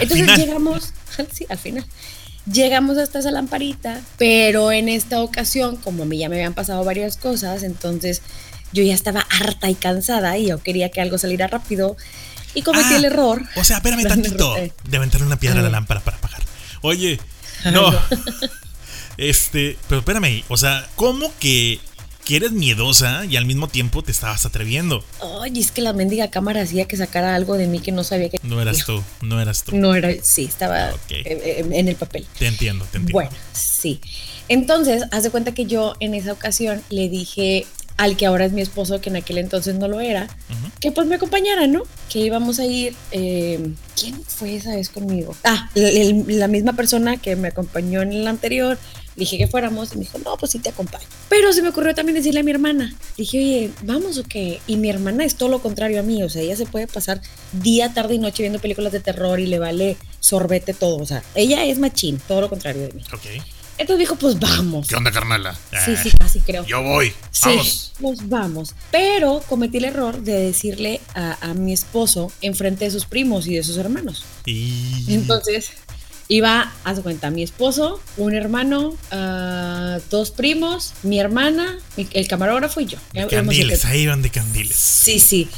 [0.00, 0.92] Entonces llegamos,
[1.32, 1.84] sí, al final.
[2.50, 6.84] Llegamos hasta esa lamparita, pero en esta ocasión, como a mí ya me habían pasado
[6.84, 8.22] varias cosas, entonces
[8.72, 11.96] yo ya estaba harta y cansada y yo quería que algo saliera rápido
[12.54, 13.42] y cometí el ah, error.
[13.56, 14.54] O sea, espérame tantito.
[14.84, 16.42] De aventar una piedra a la lámpara para apagar.
[16.82, 17.20] Oye,
[17.72, 17.92] no.
[19.16, 21.78] este, pero espérame, o sea, ¿cómo que
[22.30, 25.02] que eres miedosa y al mismo tiempo te estabas atreviendo.
[25.42, 28.28] Ay, es que la mendiga cámara hacía que sacara algo de mí que no sabía
[28.28, 28.38] que.
[28.44, 29.74] No eras tú, no eras tú.
[29.74, 32.24] No era, sí, estaba en el papel.
[32.38, 33.14] Te entiendo, te entiendo.
[33.14, 34.00] Bueno, sí.
[34.46, 37.66] Entonces, haz de cuenta que yo en esa ocasión le dije
[37.96, 40.28] al que ahora es mi esposo, que en aquel entonces no lo era,
[40.78, 41.82] que pues me acompañara, ¿no?
[42.08, 42.94] Que íbamos a ir.
[43.10, 45.34] Eh, ¿Quién fue esa vez conmigo?
[45.42, 48.78] Ah, la misma persona que me acompañó en el anterior
[49.16, 51.06] dije que fuéramos y me dijo, no, pues sí te acompaño.
[51.28, 54.60] Pero se me ocurrió también decirle a mi hermana, dije, oye, vamos o qué.
[54.66, 57.20] Y mi hermana es todo lo contrario a mí, o sea, ella se puede pasar
[57.52, 61.22] día, tarde y noche viendo películas de terror y le vale sorbete todo, o sea,
[61.34, 63.02] ella es machín, todo lo contrario de mí.
[63.12, 63.42] Ok.
[63.80, 64.88] Entonces dijo, pues vamos.
[64.88, 65.58] ¿Qué onda, carnala?
[65.86, 66.66] Sí, sí, casi creo.
[66.66, 67.14] Yo voy.
[67.30, 67.58] Sí,
[67.98, 68.74] pues vamos.
[68.90, 73.54] Pero cometí el error de decirle a, a mi esposo enfrente de sus primos y
[73.54, 74.26] de sus hermanos.
[74.44, 75.06] Y...
[75.08, 75.70] Entonces
[76.32, 82.80] Iba, a su cuenta, mi esposo, un hermano, uh, dos primos, mi hermana, el camarógrafo
[82.80, 82.98] y yo.
[83.12, 84.76] De candiles, ahí iban de candiles.
[84.76, 85.48] Sí, sí.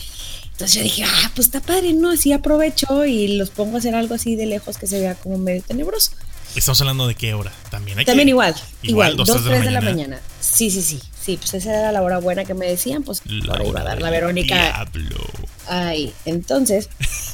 [0.53, 2.11] Entonces yo dije, ah, pues está padre, ¿no?
[2.11, 5.37] Así aprovecho y los pongo a hacer algo así de lejos que se vea como
[5.37, 6.13] medio tenebroso.
[6.57, 7.99] Estamos hablando de qué hora también.
[7.99, 10.21] Hay también igual, igual, dos, tres, de, la mañana.
[10.41, 11.01] Sí, sí, sí.
[11.21, 14.01] Sí, pues esa era la hora buena que me decían, pues ahora iba a dar
[14.01, 14.55] la Verónica.
[14.57, 15.19] Diablo.
[15.69, 16.89] Ay, entonces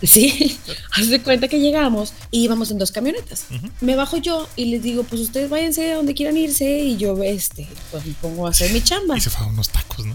[0.06, 0.58] Sí,
[0.92, 3.46] haz de cuenta que llegamos y íbamos en dos camionetas.
[3.80, 7.20] Me bajo yo y les digo, pues ustedes váyanse a donde quieran irse y yo,
[7.22, 9.16] este, pues me pongo a hacer mi chamba.
[9.16, 10.14] Y se fue a unos tacos, ¿no?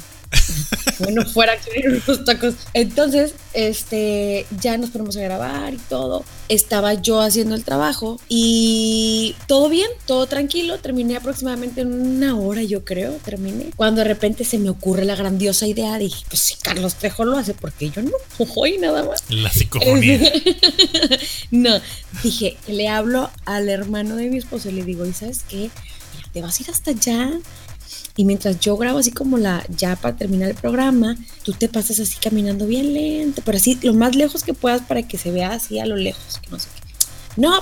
[0.99, 2.55] Bueno, fuera que unos tacos.
[2.73, 6.23] Entonces, este, ya nos ponemos a grabar y todo.
[6.49, 10.77] Estaba yo haciendo el trabajo y todo bien, todo tranquilo.
[10.79, 13.71] Terminé aproximadamente en una hora, yo creo, terminé.
[13.75, 17.37] Cuando de repente se me ocurre la grandiosa idea, dije, pues si Carlos Trejo lo
[17.37, 18.11] hace, porque yo no?
[18.55, 19.23] Hoy nada más.
[19.29, 20.19] La psicofonía.
[21.51, 21.79] no,
[22.23, 25.69] dije, le hablo al hermano de mi esposo y le digo, ¿y sabes qué?
[26.33, 27.31] te vas a ir hasta allá
[28.15, 31.99] y mientras yo grabo así como la, ya para terminar el programa, tú te pasas
[31.99, 35.53] así caminando bien lento, pero así lo más lejos que puedas para que se vea
[35.53, 36.83] así a lo lejos, no sé qué.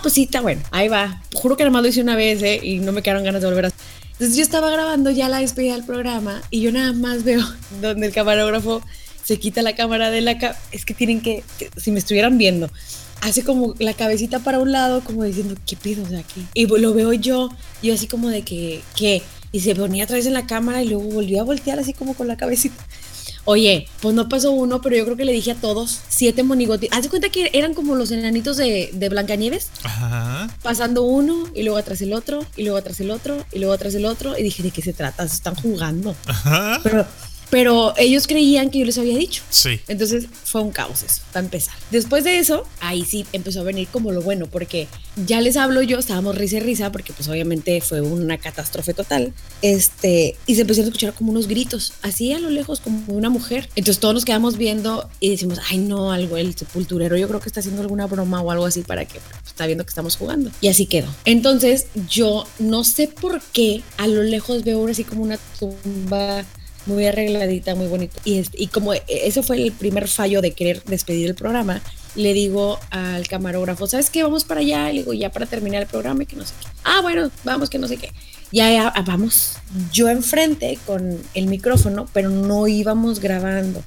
[0.02, 1.22] Pues sí, está bueno, ahí va.
[1.34, 2.60] Juro que nada más lo hice una vez, ¿eh?
[2.62, 3.72] Y no me quedaron ganas de volver a...
[4.12, 7.42] Entonces yo estaba grabando ya la despedida del programa y yo nada más veo
[7.82, 8.82] donde el camarógrafo
[9.24, 10.58] se quita la cámara de la...
[10.72, 11.44] es que tienen que,
[11.78, 12.70] si me estuvieran viendo,
[13.22, 16.46] hace como la cabecita para un lado, como diciendo, ¿qué pido de aquí?
[16.54, 17.50] Y lo veo yo,
[17.82, 19.22] yo así como de que, ¿qué?
[19.52, 22.14] Y se ponía otra vez en la cámara y luego volvió a voltear así como
[22.14, 22.76] con la cabecita.
[23.44, 26.90] Oye, pues no pasó uno, pero yo creo que le dije a todos siete monigotes.
[26.92, 29.70] Haz de cuenta que eran como los enanitos de, de Blancanieves.
[29.84, 30.56] Ajá.
[30.62, 33.96] Pasando uno y luego atrás el otro y luego atrás el otro y luego atrás
[33.96, 34.38] el otro.
[34.38, 35.28] Y dije, ¿de qué se trata?
[35.28, 36.16] Se están jugando.
[36.28, 36.80] Ajá.
[36.84, 37.08] Pero
[37.52, 39.44] pero ellos creían que yo les había dicho.
[39.50, 39.80] Sí.
[39.88, 41.76] Entonces fue un caos eso, para empezar.
[41.92, 44.88] Después de eso, ahí sí empezó a venir como lo bueno, porque
[45.28, 49.34] ya les hablo yo, estábamos risa y risa, porque pues obviamente fue una catástrofe total.
[49.62, 53.30] Este, y se empezaron a escuchar como unos gritos, así a lo lejos, como una
[53.30, 53.70] mujer.
[53.76, 57.50] Entonces todos nos quedamos viendo y decimos, ay no, algo, el sepulturero, yo creo que
[57.50, 60.52] está haciendo alguna broma o algo así para que pues, está viendo que estamos jugando.
[60.62, 61.10] Y así quedó.
[61.26, 66.46] Entonces yo no sé por qué a lo lejos veo así como una tumba
[66.86, 68.16] muy arregladita, muy bonito.
[68.26, 71.82] Y, y como eso fue el primer fallo de querer despedir el programa,
[72.16, 74.24] le digo al camarógrafo, ¿sabes qué?
[74.24, 74.90] Vamos para allá.
[74.90, 76.68] Y le digo, ya para terminar el programa y que no sé qué.
[76.84, 78.12] Ah, bueno, vamos, que no sé qué.
[78.52, 79.58] Ya, ya vamos
[79.94, 83.84] yo enfrente con el micrófono, pero no íbamos grabando.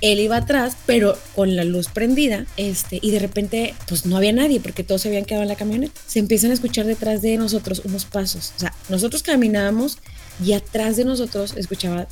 [0.00, 4.32] Él iba atrás, pero con la luz prendida, este, y de repente, pues no había
[4.32, 6.00] nadie porque todos se habían quedado en la camioneta.
[6.06, 8.54] Se empiezan a escuchar detrás de nosotros unos pasos.
[8.56, 9.98] O sea, nosotros caminábamos
[10.44, 12.06] y atrás de nosotros escuchaba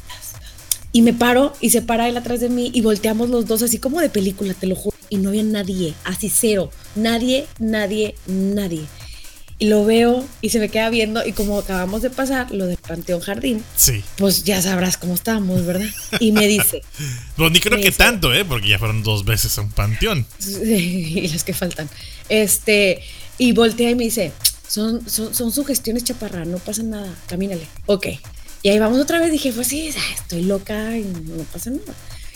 [0.93, 3.79] y me paro y se para él atrás de mí y volteamos los dos así
[3.79, 4.97] como de película, te lo juro.
[5.11, 6.71] Y no había nadie, así cero.
[6.95, 8.83] Nadie, nadie, nadie.
[9.59, 12.77] Y lo veo y se me queda viendo y como acabamos de pasar lo del
[12.77, 14.05] Panteón Jardín, sí.
[14.17, 15.89] pues ya sabrás cómo estábamos, ¿verdad?
[16.21, 16.83] Y me dice...
[17.37, 18.45] pues ni creo que tanto, ¿eh?
[18.45, 20.27] Porque ya fueron dos veces a un panteón.
[20.63, 21.89] y las que faltan.
[22.29, 23.03] Este,
[23.37, 24.33] y voltea y me dice,
[24.69, 27.67] son, son, son sugestiones chaparra, no pasa nada, camínale.
[27.87, 28.07] Ok.
[28.63, 31.95] Y ahí vamos otra vez, dije, pues sí, estoy loca y no pasa nada.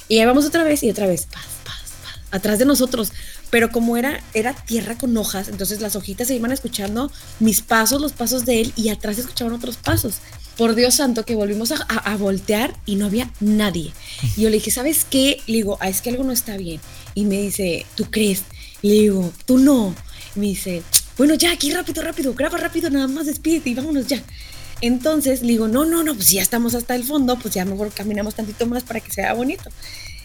[0.08, 3.12] Y ahí vamos otra vez y otra vez, paz, paz, paz, atrás de nosotros.
[3.50, 8.00] Pero como era, era tierra con hojas, entonces las hojitas se iban escuchando mis pasos,
[8.00, 10.14] los pasos de él, y atrás se escuchaban otros pasos.
[10.56, 13.92] Por Dios santo, que volvimos a, a, voltear y no había nadie.
[14.36, 15.40] Y yo le dije, ¿sabes qué?
[15.46, 16.80] Le digo, ah, es que algo no está bien.
[17.14, 18.42] Y me dice, ¿tú crees?
[18.80, 19.94] Le digo, tú no.
[20.34, 20.82] Me dice,
[21.18, 24.22] bueno, ya, aquí rápido, rápido, graba rápido, nada más despídete y vámonos ya.
[24.80, 27.92] Entonces le digo, no, no, no, pues ya estamos hasta el fondo, pues ya mejor
[27.92, 29.70] caminamos tantito más para que sea bonito.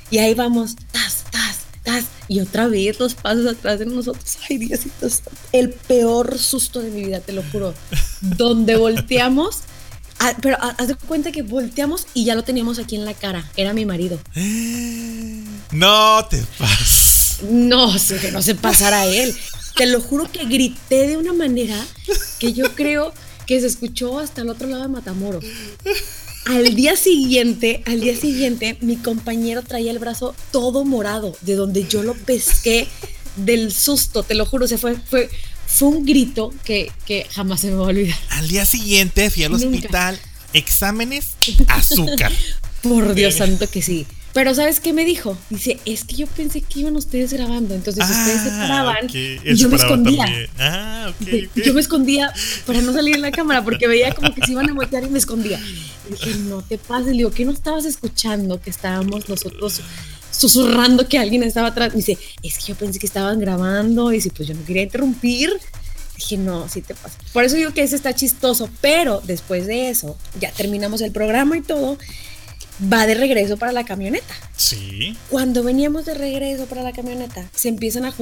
[0.09, 4.37] Y ahí vamos, tas, tas, tas, y otra vez los pasos atrás de nosotros.
[4.49, 5.07] Ay, Diosito,
[5.51, 7.75] el peor susto de mi vida, te lo juro.
[8.21, 9.59] Donde volteamos,
[10.41, 13.49] pero haz de cuenta que volteamos y ya lo teníamos aquí en la cara.
[13.57, 14.19] Era mi marido.
[15.69, 17.43] No te pases.
[17.43, 19.35] No, que no se pasara a él.
[19.77, 21.77] Te lo juro que grité de una manera
[22.39, 23.13] que yo creo
[23.45, 25.45] que se escuchó hasta el otro lado de Matamoros.
[26.45, 31.87] Al día siguiente, al día siguiente, mi compañero traía el brazo todo morado, de donde
[31.87, 32.87] yo lo pesqué
[33.35, 35.29] del susto, te lo juro, se fue, fue,
[35.67, 38.17] fue un grito que, que jamás se me va a olvidar.
[38.29, 40.19] Al día siguiente fui al hospital,
[40.53, 41.35] exámenes,
[41.67, 42.31] azúcar.
[42.81, 44.05] Por Dios santo que sí.
[44.37, 45.35] Pero ¿sabes qué me dijo?
[45.49, 49.55] Dice, es que yo pensé que iban ustedes grabando, entonces ustedes se ah, paraban y
[49.55, 50.27] yo me escondía.
[50.59, 51.11] Ah,
[51.55, 52.31] Yo me escondía
[52.67, 55.09] para no salir en la cámara porque veía como que se iban a voltear y
[55.09, 55.59] me escondía.
[56.07, 59.81] Y dije, no te pases, le digo, ¿qué no estabas escuchando que estábamos nosotros
[60.29, 61.93] susurrando que alguien estaba atrás?
[61.93, 64.83] Me dice, es que yo pensé que estaban grabando y si pues yo no quería
[64.83, 65.51] interrumpir.
[66.15, 67.17] Dije, no, sí te pasa.
[67.33, 71.57] Por eso digo que ese está chistoso, pero después de eso, ya terminamos el programa
[71.57, 71.97] y todo
[72.81, 74.33] va de regreso para la camioneta.
[74.55, 75.15] Sí.
[75.29, 78.13] Cuando veníamos de regreso para la camioneta, se empiezan a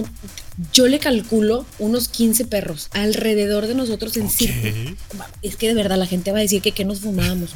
[0.73, 4.95] yo le calculo unos 15 perros alrededor de nosotros en círculo.
[5.41, 7.51] Es que de verdad la gente va a decir que qué nos fumábamos.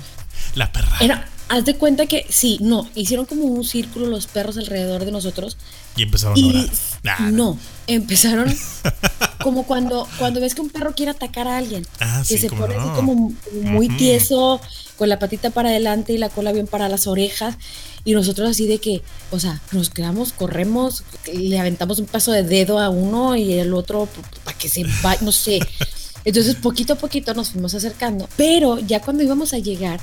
[0.55, 0.97] La perra.
[1.01, 5.11] Era, haz de cuenta que sí, no, hicieron como un círculo los perros alrededor de
[5.11, 5.57] nosotros.
[5.97, 7.31] Y empezaron a orar.
[7.31, 7.57] no,
[7.87, 8.55] empezaron
[9.43, 11.85] como cuando, cuando ves que un perro quiere atacar a alguien.
[11.99, 13.33] Ah, que se pone así como
[13.63, 14.61] muy tieso,
[14.95, 17.57] con la patita para adelante y la cola bien para las orejas.
[18.05, 22.43] Y nosotros así de que, o sea, nos quedamos, corremos, le aventamos un paso de
[22.43, 24.07] dedo a uno y el otro
[24.45, 25.59] para que se vaya, no sé.
[26.25, 28.29] Entonces poquito a poquito nos fuimos acercando.
[28.37, 29.99] Pero ya cuando íbamos a llegar,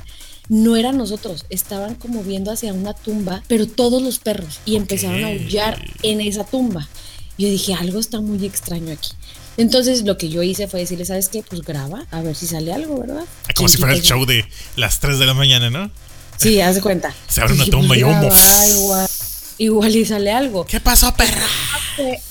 [0.49, 5.23] no eran nosotros, estaban como viendo hacia una tumba, pero todos los perros y empezaron
[5.23, 6.87] a aullar en esa tumba.
[7.37, 9.11] Yo dije, algo está muy extraño aquí.
[9.57, 11.43] Entonces lo que yo hice fue decirle, ¿sabes qué?
[11.43, 13.25] Pues graba, a ver si sale algo, ¿verdad?
[13.47, 15.91] Ah, como si fuera el show de las 3 de la mañana, ¿no?
[16.37, 17.13] Sí, haz de cuenta.
[17.27, 19.26] Se abre una tumba y pues,
[19.57, 20.65] igual, y sale algo.
[20.65, 21.45] ¿Qué pasó, perra?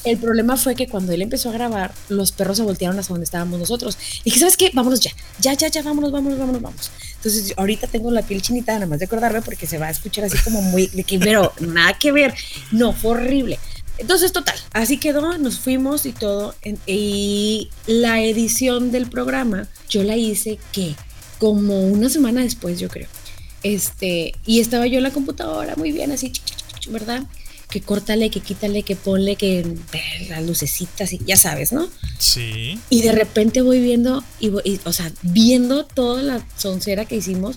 [0.05, 3.25] El problema fue que cuando él empezó a grabar, los perros se voltearon hasta donde
[3.25, 3.99] estábamos nosotros.
[4.21, 4.71] Y dije, ¿sabes qué?
[4.73, 5.11] Vámonos ya.
[5.41, 6.91] Ya, ya, ya, vámonos, vámonos, vámonos, vamos.
[7.17, 10.25] Entonces, ahorita tengo la piel chinita, nada más de acordarme, porque se va a escuchar
[10.25, 12.35] así como muy, de que, pero nada que ver.
[12.71, 13.59] No, fue horrible.
[13.99, 16.55] Entonces, total, así quedó, nos fuimos y todo.
[16.87, 20.95] Y la edición del programa, yo la hice que
[21.39, 23.09] como una semana después, yo creo.
[23.63, 26.33] Este, y estaba yo en la computadora, muy bien, así,
[26.91, 27.25] ¿verdad?
[27.71, 29.67] Que córtale, que quítale, que ponle, que
[30.29, 31.89] las lucecitas y ya sabes, ¿no?
[32.19, 32.79] Sí.
[32.91, 34.51] Y de repente voy viendo, y,
[34.85, 37.57] o sea, viendo toda la soncera que hicimos,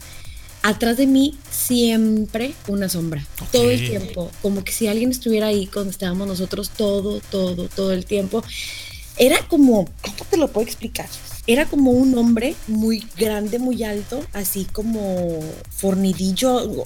[0.64, 5.68] atrás de mí siempre una sombra, todo el tiempo, como que si alguien estuviera ahí
[5.68, 8.44] cuando estábamos nosotros, todo, todo, todo el tiempo.
[9.18, 11.10] Era como, ¿cómo te lo puedo explicar?
[11.50, 15.40] Era como un hombre muy grande, muy alto, así como
[15.72, 16.84] fornidillo,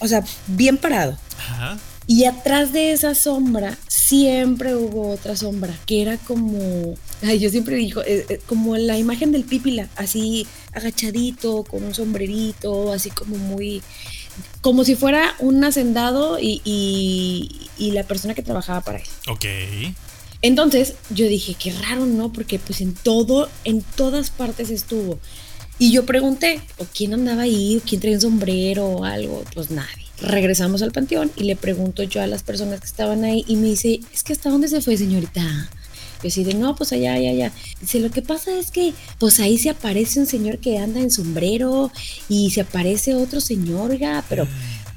[0.00, 1.16] o sea, bien parado.
[1.38, 1.78] Ajá.
[2.08, 7.76] Y atrás de esa sombra siempre hubo otra sombra, que era como, ay, yo siempre
[7.76, 13.36] digo, eh, eh, como la imagen del pípila, así agachadito, con un sombrerito, así como
[13.36, 13.82] muy,
[14.62, 16.60] como si fuera un hacendado y,
[17.78, 19.06] y la persona que trabajaba para él.
[19.28, 19.44] Ok.
[20.42, 22.32] Entonces yo dije, qué raro, ¿no?
[22.32, 25.18] Porque pues en todo, en todas partes estuvo.
[25.78, 27.78] Y yo pregunté, ¿o quién andaba ahí?
[27.78, 29.44] ¿O quién traía un sombrero o algo?
[29.54, 30.04] Pues nadie.
[30.20, 33.68] Regresamos al panteón y le pregunto yo a las personas que estaban ahí y me
[33.68, 35.42] dice, es que hasta dónde se fue, señorita.
[36.22, 37.52] Yo así de, no, pues allá, allá, allá.
[37.80, 41.10] Dice, lo que pasa es que, pues ahí se aparece un señor que anda en
[41.10, 41.90] sombrero
[42.28, 44.46] y se aparece otro señor, ya, pero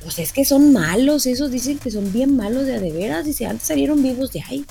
[0.03, 3.25] pues es que son malos, esos dicen que son bien malos de a de veras.
[3.25, 4.65] Dice, antes salieron vivos de ahí.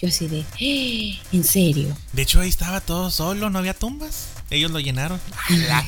[0.00, 1.18] Yo así de, ¡Eh!
[1.30, 1.94] ¿en serio?
[2.12, 4.28] De hecho, ahí estaba todo solo, no había tumbas.
[4.48, 5.20] Ellos lo llenaron.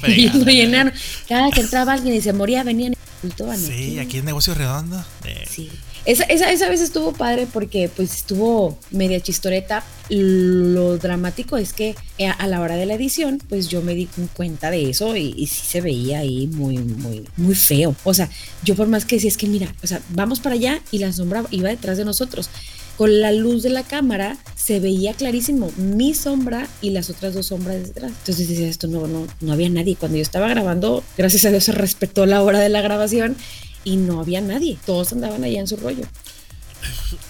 [0.06, 0.92] Ellos lo llenaron.
[1.28, 5.02] Cada que entraba alguien y se moría, venían y Sí, aquí es negocio redondo.
[5.24, 5.46] Eh.
[5.48, 5.70] Sí.
[6.04, 9.84] Esa, esa, esa, vez estuvo padre porque pues estuvo media chistoreta.
[10.08, 14.08] Lo dramático es que eh, a la hora de la edición, pues yo me di
[14.34, 17.94] cuenta de eso y, y, sí se veía ahí muy, muy, muy feo.
[18.02, 18.28] O sea,
[18.64, 21.12] yo por más que decía, es que mira, o sea, vamos para allá y la
[21.12, 22.50] sombra iba detrás de nosotros
[22.96, 27.46] con la luz de la cámara se veía clarísimo mi sombra y las otras dos
[27.46, 28.12] sombras detrás.
[28.18, 29.96] Entonces decía esto, no, no, no había nadie.
[29.96, 33.36] Cuando yo estaba grabando, gracias a Dios se respetó la hora de la grabación
[33.84, 34.78] y no había nadie.
[34.86, 36.04] Todos andaban allá en su rollo.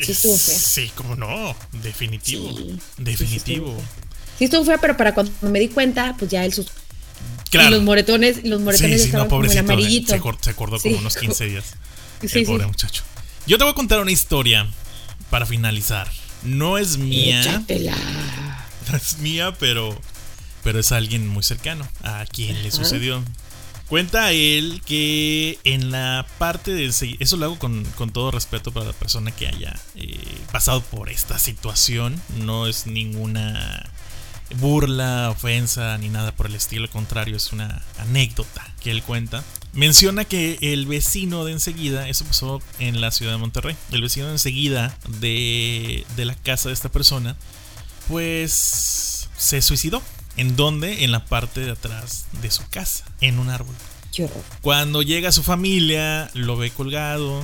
[0.01, 0.55] Sí, estuvo fea.
[0.55, 2.49] Sí, como no, definitivo.
[2.99, 3.75] definitivo.
[4.39, 6.67] Sí estuvo, fea, pero para cuando me di cuenta, pues ya el sus
[7.51, 7.69] Claro.
[7.69, 10.09] Y los moretones, los moretones estaban como en amarillito.
[10.09, 11.75] Se, acordó, como unos 15 días.
[12.23, 13.03] el pobre muchacho.
[13.47, 14.67] Yo te voy a contar una historia
[15.33, 16.11] para finalizar.
[16.43, 17.65] No es mía.
[18.91, 19.99] No es mía, pero,
[20.63, 23.25] pero es alguien muy cercano a quien le sucedió.
[23.89, 26.85] Cuenta él que en la parte de...
[27.19, 30.19] Eso lo hago con, todo respeto para la persona que haya eh,
[30.53, 32.21] pasado por esta situación.
[32.37, 33.89] No es ninguna
[34.57, 36.85] burla, ofensa ni nada por el estilo.
[36.85, 39.45] Al contrario, es una anécdota que él cuenta.
[39.73, 44.27] Menciona que el vecino de enseguida, eso pasó en la ciudad de Monterrey, el vecino
[44.27, 47.37] de enseguida de, de la casa de esta persona,
[48.09, 50.03] pues se suicidó.
[50.37, 51.05] ¿En dónde?
[51.05, 53.75] En la parte de atrás de su casa, en un árbol.
[54.61, 57.43] Cuando llega su familia, lo ve colgado,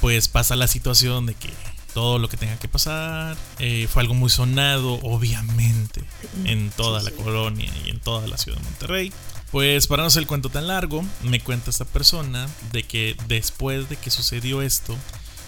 [0.00, 1.50] pues pasa la situación de que
[1.94, 3.36] todo lo que tenga que pasar.
[3.58, 6.02] Eh, fue algo muy sonado, obviamente,
[6.44, 9.12] en toda la colonia y en toda la ciudad de Monterrey.
[9.50, 13.88] Pues para no hacer el cuento tan largo, me cuenta esta persona de que después
[13.88, 14.96] de que sucedió esto,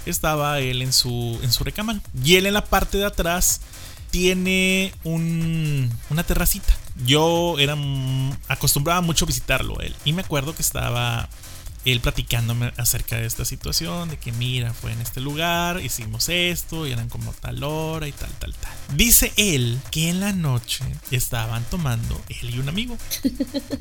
[0.06, 2.00] estaba él en su, en su recámara.
[2.24, 3.60] Y él en la parte de atrás
[4.10, 6.74] tiene un, una terracita.
[7.04, 7.76] Yo era
[8.48, 9.94] acostumbraba mucho a visitarlo él.
[10.04, 11.28] Y me acuerdo que estaba
[11.84, 16.86] él platicándome acerca de esta situación, de que mira, fue en este lugar, hicimos esto,
[16.86, 18.72] y eran como tal hora y tal, tal, tal.
[18.94, 22.96] Dice él que en la noche estaban tomando él y un amigo.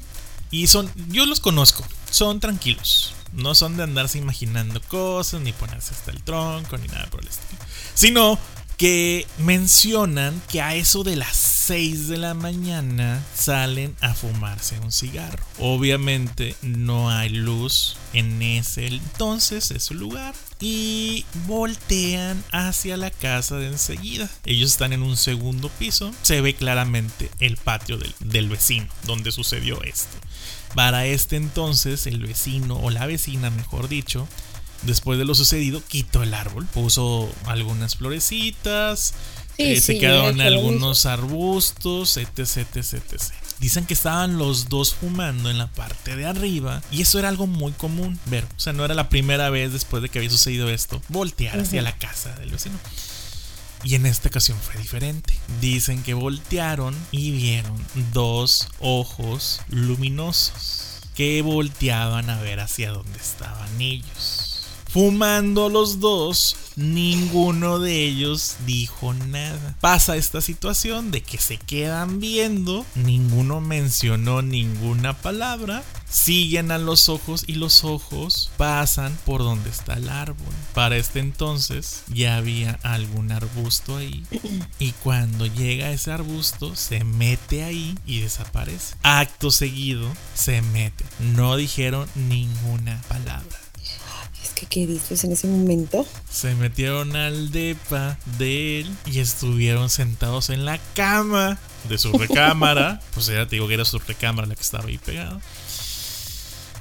[0.52, 3.14] Y son, yo los conozco, son tranquilos.
[3.34, 7.28] No son de andarse imaginando cosas, ni ponerse hasta el tronco, ni nada por el
[7.28, 7.62] estilo.
[7.94, 8.40] Sino
[8.80, 14.94] que mencionan que a eso de las 6 de la mañana salen a fumarse un
[14.94, 15.44] cigarro.
[15.60, 20.34] Obviamente no hay luz en ese entonces, ese lugar.
[20.62, 24.30] Y voltean hacia la casa de enseguida.
[24.46, 26.14] Ellos están en un segundo piso.
[26.22, 30.18] Se ve claramente el patio del, del vecino donde sucedió esto.
[30.74, 34.28] Para este entonces, el vecino o la vecina, mejor dicho,
[34.84, 39.14] después de lo sucedido, quitó el árbol, puso algunas florecitas,
[39.58, 43.22] eh, se quedaron algunos arbustos, etc, etc, etc.
[43.60, 47.46] Dicen que estaban los dos fumando en la parte de arriba y eso era algo
[47.46, 48.46] muy común ver.
[48.56, 51.82] O sea, no era la primera vez después de que había sucedido esto, voltear hacia
[51.82, 52.80] la casa del vecino.
[53.84, 55.34] Y en esta ocasión fue diferente.
[55.60, 57.78] Dicen que voltearon y vieron
[58.14, 64.39] dos ojos luminosos que volteaban a ver hacia donde estaban ellos.
[64.90, 69.76] Fumando los dos, ninguno de ellos dijo nada.
[69.82, 77.08] Pasa esta situación de que se quedan viendo, ninguno mencionó ninguna palabra, siguen a los
[77.08, 80.56] ojos y los ojos pasan por donde está el árbol.
[80.74, 84.26] Para este entonces ya había algún arbusto ahí
[84.80, 88.96] y cuando llega ese arbusto se mete ahí y desaparece.
[89.04, 91.06] Acto seguido se mete.
[91.20, 93.69] No dijeron ninguna palabra.
[94.44, 96.06] Es que, ¿qué dices en ese momento?
[96.30, 103.02] Se metieron al depa de él y estuvieron sentados en la cama de su recámara.
[103.14, 105.42] pues ya te digo que era su recámara la que estaba ahí pegada.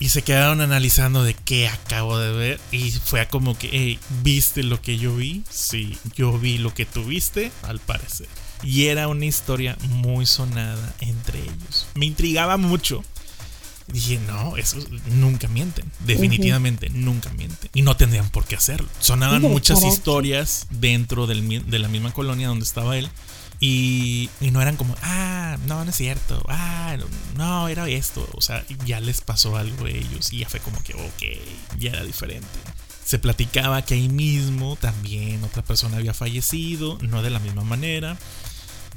[0.01, 2.61] Y se quedaron analizando de qué acabo de ver.
[2.71, 5.43] Y fue como que, hey, ¿viste lo que yo vi?
[5.51, 8.29] Sí, yo vi lo que tú viste, al parecer.
[8.63, 11.89] Y era una historia muy sonada entre ellos.
[11.95, 13.03] Me intrigaba mucho.
[13.93, 14.77] Dije, no, eso
[15.13, 15.91] nunca mienten.
[16.01, 17.71] Definitivamente nunca mienten.
[17.73, 18.89] Y no tendrían por qué hacerlo.
[19.01, 23.09] Sonaban muchas historias dentro del, de la misma colonia donde estaba él.
[23.61, 26.97] Y, y, no eran como, ah, no, no es cierto, ah,
[27.37, 28.29] no, era esto.
[28.35, 31.91] O sea, ya les pasó algo a ellos y ya fue como que, ok, ya
[31.91, 32.47] era diferente.
[33.05, 38.17] Se platicaba que ahí mismo también otra persona había fallecido, no de la misma manera.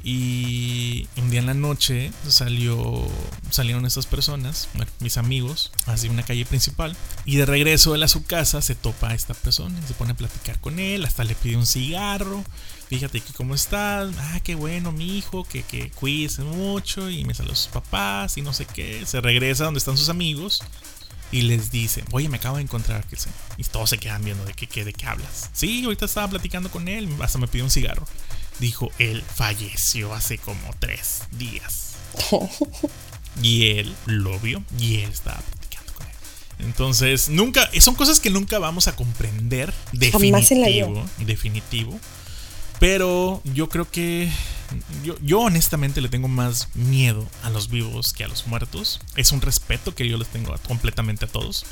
[0.04, 3.06] Y un día en la noche salió,
[3.50, 6.96] salieron estas personas, mis amigos, hacia una calle principal.
[7.24, 10.16] Y de regreso él a su casa se topa a esta persona, se pone a
[10.16, 12.44] platicar con él, hasta le pide un cigarro.
[12.88, 15.90] Fíjate que cómo estás, ah, qué bueno, mi hijo, que, que
[16.44, 17.08] mucho.
[17.08, 19.06] Y me saluda a sus papás y no sé qué.
[19.06, 20.62] Se regresa donde están sus amigos
[21.30, 23.38] y les dice, oye, me acabo de encontrar señor.
[23.56, 25.48] Y todos se quedan viendo de qué, de qué hablas.
[25.52, 28.04] Sí, ahorita estaba platicando con él, hasta me pidió un cigarro
[28.58, 31.94] dijo, él falleció hace como tres días.
[33.42, 36.12] y él lo vio y él estaba platicando con él.
[36.60, 39.72] Entonces, nunca, son cosas que nunca vamos a comprender.
[39.92, 41.98] Definitivo, definitivo.
[42.78, 44.28] Pero yo creo que
[45.04, 49.00] yo, yo, honestamente le tengo más miedo a los vivos que a los muertos.
[49.14, 51.64] Es un respeto que yo les tengo completamente a todos.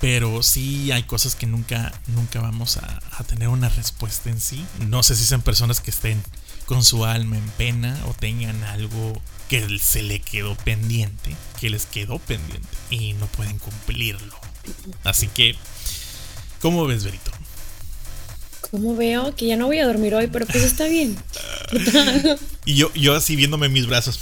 [0.00, 4.64] Pero sí hay cosas que nunca, nunca vamos a, tener una respuesta en sí.
[4.88, 6.22] No sé si son personas que estén
[6.66, 11.86] con su alma en pena o tengan algo que se le quedó pendiente, que les
[11.86, 14.34] quedó pendiente y no pueden cumplirlo.
[15.04, 15.56] Así que,
[16.60, 17.30] ¿cómo ves, Berito?
[18.70, 19.34] ¿Cómo veo?
[19.36, 21.16] Que ya no voy a dormir hoy, pero pues está bien.
[22.64, 24.20] y yo, yo así viéndome mis brazos,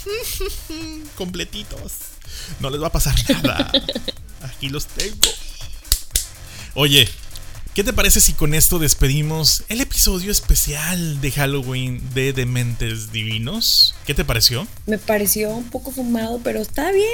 [1.17, 1.93] completitos.
[2.61, 3.73] No les va a pasar nada.
[4.43, 5.17] Aquí los tengo.
[6.75, 7.07] Oye,
[7.75, 13.95] ¿qué te parece si con esto despedimos el episodio especial de Halloween de Dementes Divinos?
[14.07, 14.67] ¿Qué te pareció?
[14.87, 17.07] Me pareció un poco fumado, pero está bien.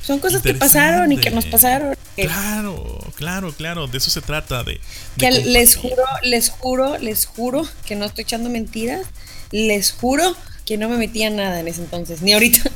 [0.00, 1.94] Son cosas que pasaron y que nos pasaron.
[2.16, 4.80] Claro, claro, claro, de eso se trata de,
[5.18, 9.06] que les juro, les juro, les juro que no estoy echando mentiras.
[9.50, 10.34] Les juro
[10.64, 12.70] que no me metía nada en ese entonces, ni ahorita.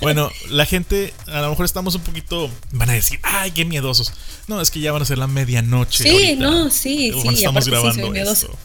[0.00, 4.12] Bueno, la gente, a lo mejor estamos un poquito, van a decir, ay, qué miedosos.
[4.46, 6.04] No, es que ya van a ser la medianoche.
[6.04, 7.28] Sí, no, sí, sí.
[7.28, 8.56] Estamos grabando esto.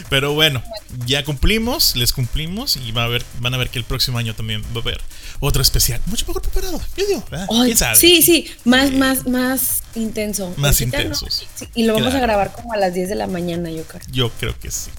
[0.08, 0.62] Pero bueno,
[1.06, 4.34] ya cumplimos, les cumplimos y va a ver, van a ver que el próximo año
[4.34, 5.00] también va a haber
[5.40, 6.80] otro especial, mucho mejor preparado.
[6.96, 7.24] Yo digo,
[7.64, 7.96] ¿quién sabe?
[7.96, 10.54] Sí, sí, más, más, más intenso.
[10.56, 11.26] Más intenso.
[11.74, 14.02] y lo vamos a grabar como a las 10 de la mañana, yo creo.
[14.10, 14.90] Yo creo que sí.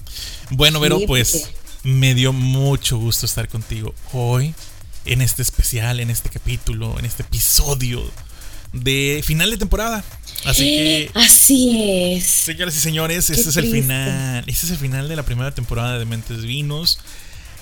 [0.50, 1.50] Bueno, Vero, pues
[1.84, 4.54] me dio mucho gusto estar contigo hoy
[5.04, 8.02] en este especial, en este capítulo, en este episodio
[8.72, 10.02] de final de temporada.
[10.44, 11.10] Así que.
[11.14, 12.24] Así es.
[12.24, 14.44] Señoras y señores, este es el final.
[14.46, 16.98] Este es el final de la primera temporada de Mentes Vinos.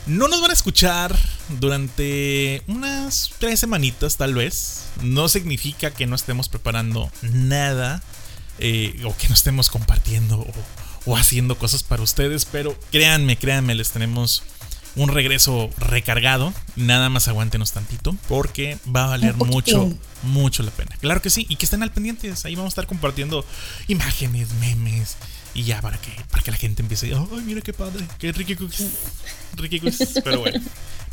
[0.06, 1.16] No nos van a escuchar
[1.60, 4.84] durante unas tres semanitas, tal vez.
[5.02, 8.02] No significa que no estemos preparando nada.
[8.58, 10.52] Eh, o que no estemos compartiendo o,
[11.04, 14.42] o haciendo cosas para ustedes, pero créanme, créanme, les tenemos
[14.96, 16.52] un regreso recargado.
[16.76, 19.92] Nada más aguántenos tantito porque va a valer mucho,
[20.22, 20.96] mucho la pena.
[21.00, 22.44] Claro que sí, y que estén al pendientes.
[22.44, 23.44] Ahí vamos a estar compartiendo
[23.88, 25.16] imágenes, memes
[25.54, 27.12] y ya para que, para que la gente empiece.
[27.14, 28.88] Ay, mira qué padre, qué Ricky Cookies.
[29.56, 30.20] Ricky Cookies.
[30.24, 30.60] Pero bueno,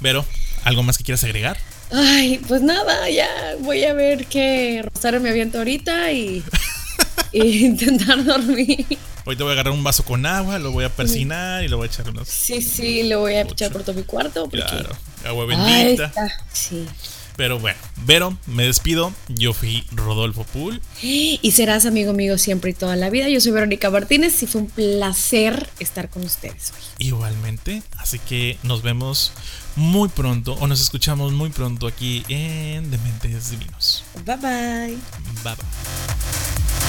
[0.01, 0.25] Vero,
[0.63, 1.57] ¿algo más que quieras agregar?
[1.91, 3.27] Ay, pues nada, ya
[3.59, 6.43] voy a ver qué Rosario me avienta ahorita y,
[7.31, 8.85] y intentar dormir.
[9.25, 11.87] Ahorita voy a agarrar un vaso con agua, lo voy a persinar y lo voy
[11.87, 12.27] a echar unos.
[12.27, 14.47] Sí, sí, lo voy a echar por todo mi cuarto.
[14.49, 14.89] Claro,
[15.25, 16.11] agua bendita.
[16.51, 16.85] sí.
[17.39, 19.13] Pero bueno, Vero, me despido.
[19.29, 20.81] Yo fui Rodolfo Pool.
[21.01, 23.29] Y serás amigo mío siempre y toda la vida.
[23.29, 27.07] Yo soy Verónica Martínez y fue un placer estar con ustedes hoy.
[27.07, 27.81] Igualmente.
[27.97, 29.31] Así que nos vemos
[29.77, 34.03] muy pronto o nos escuchamos muy pronto aquí en Dementes Divinos.
[34.25, 34.97] Bye bye.
[35.41, 36.68] Bye bye.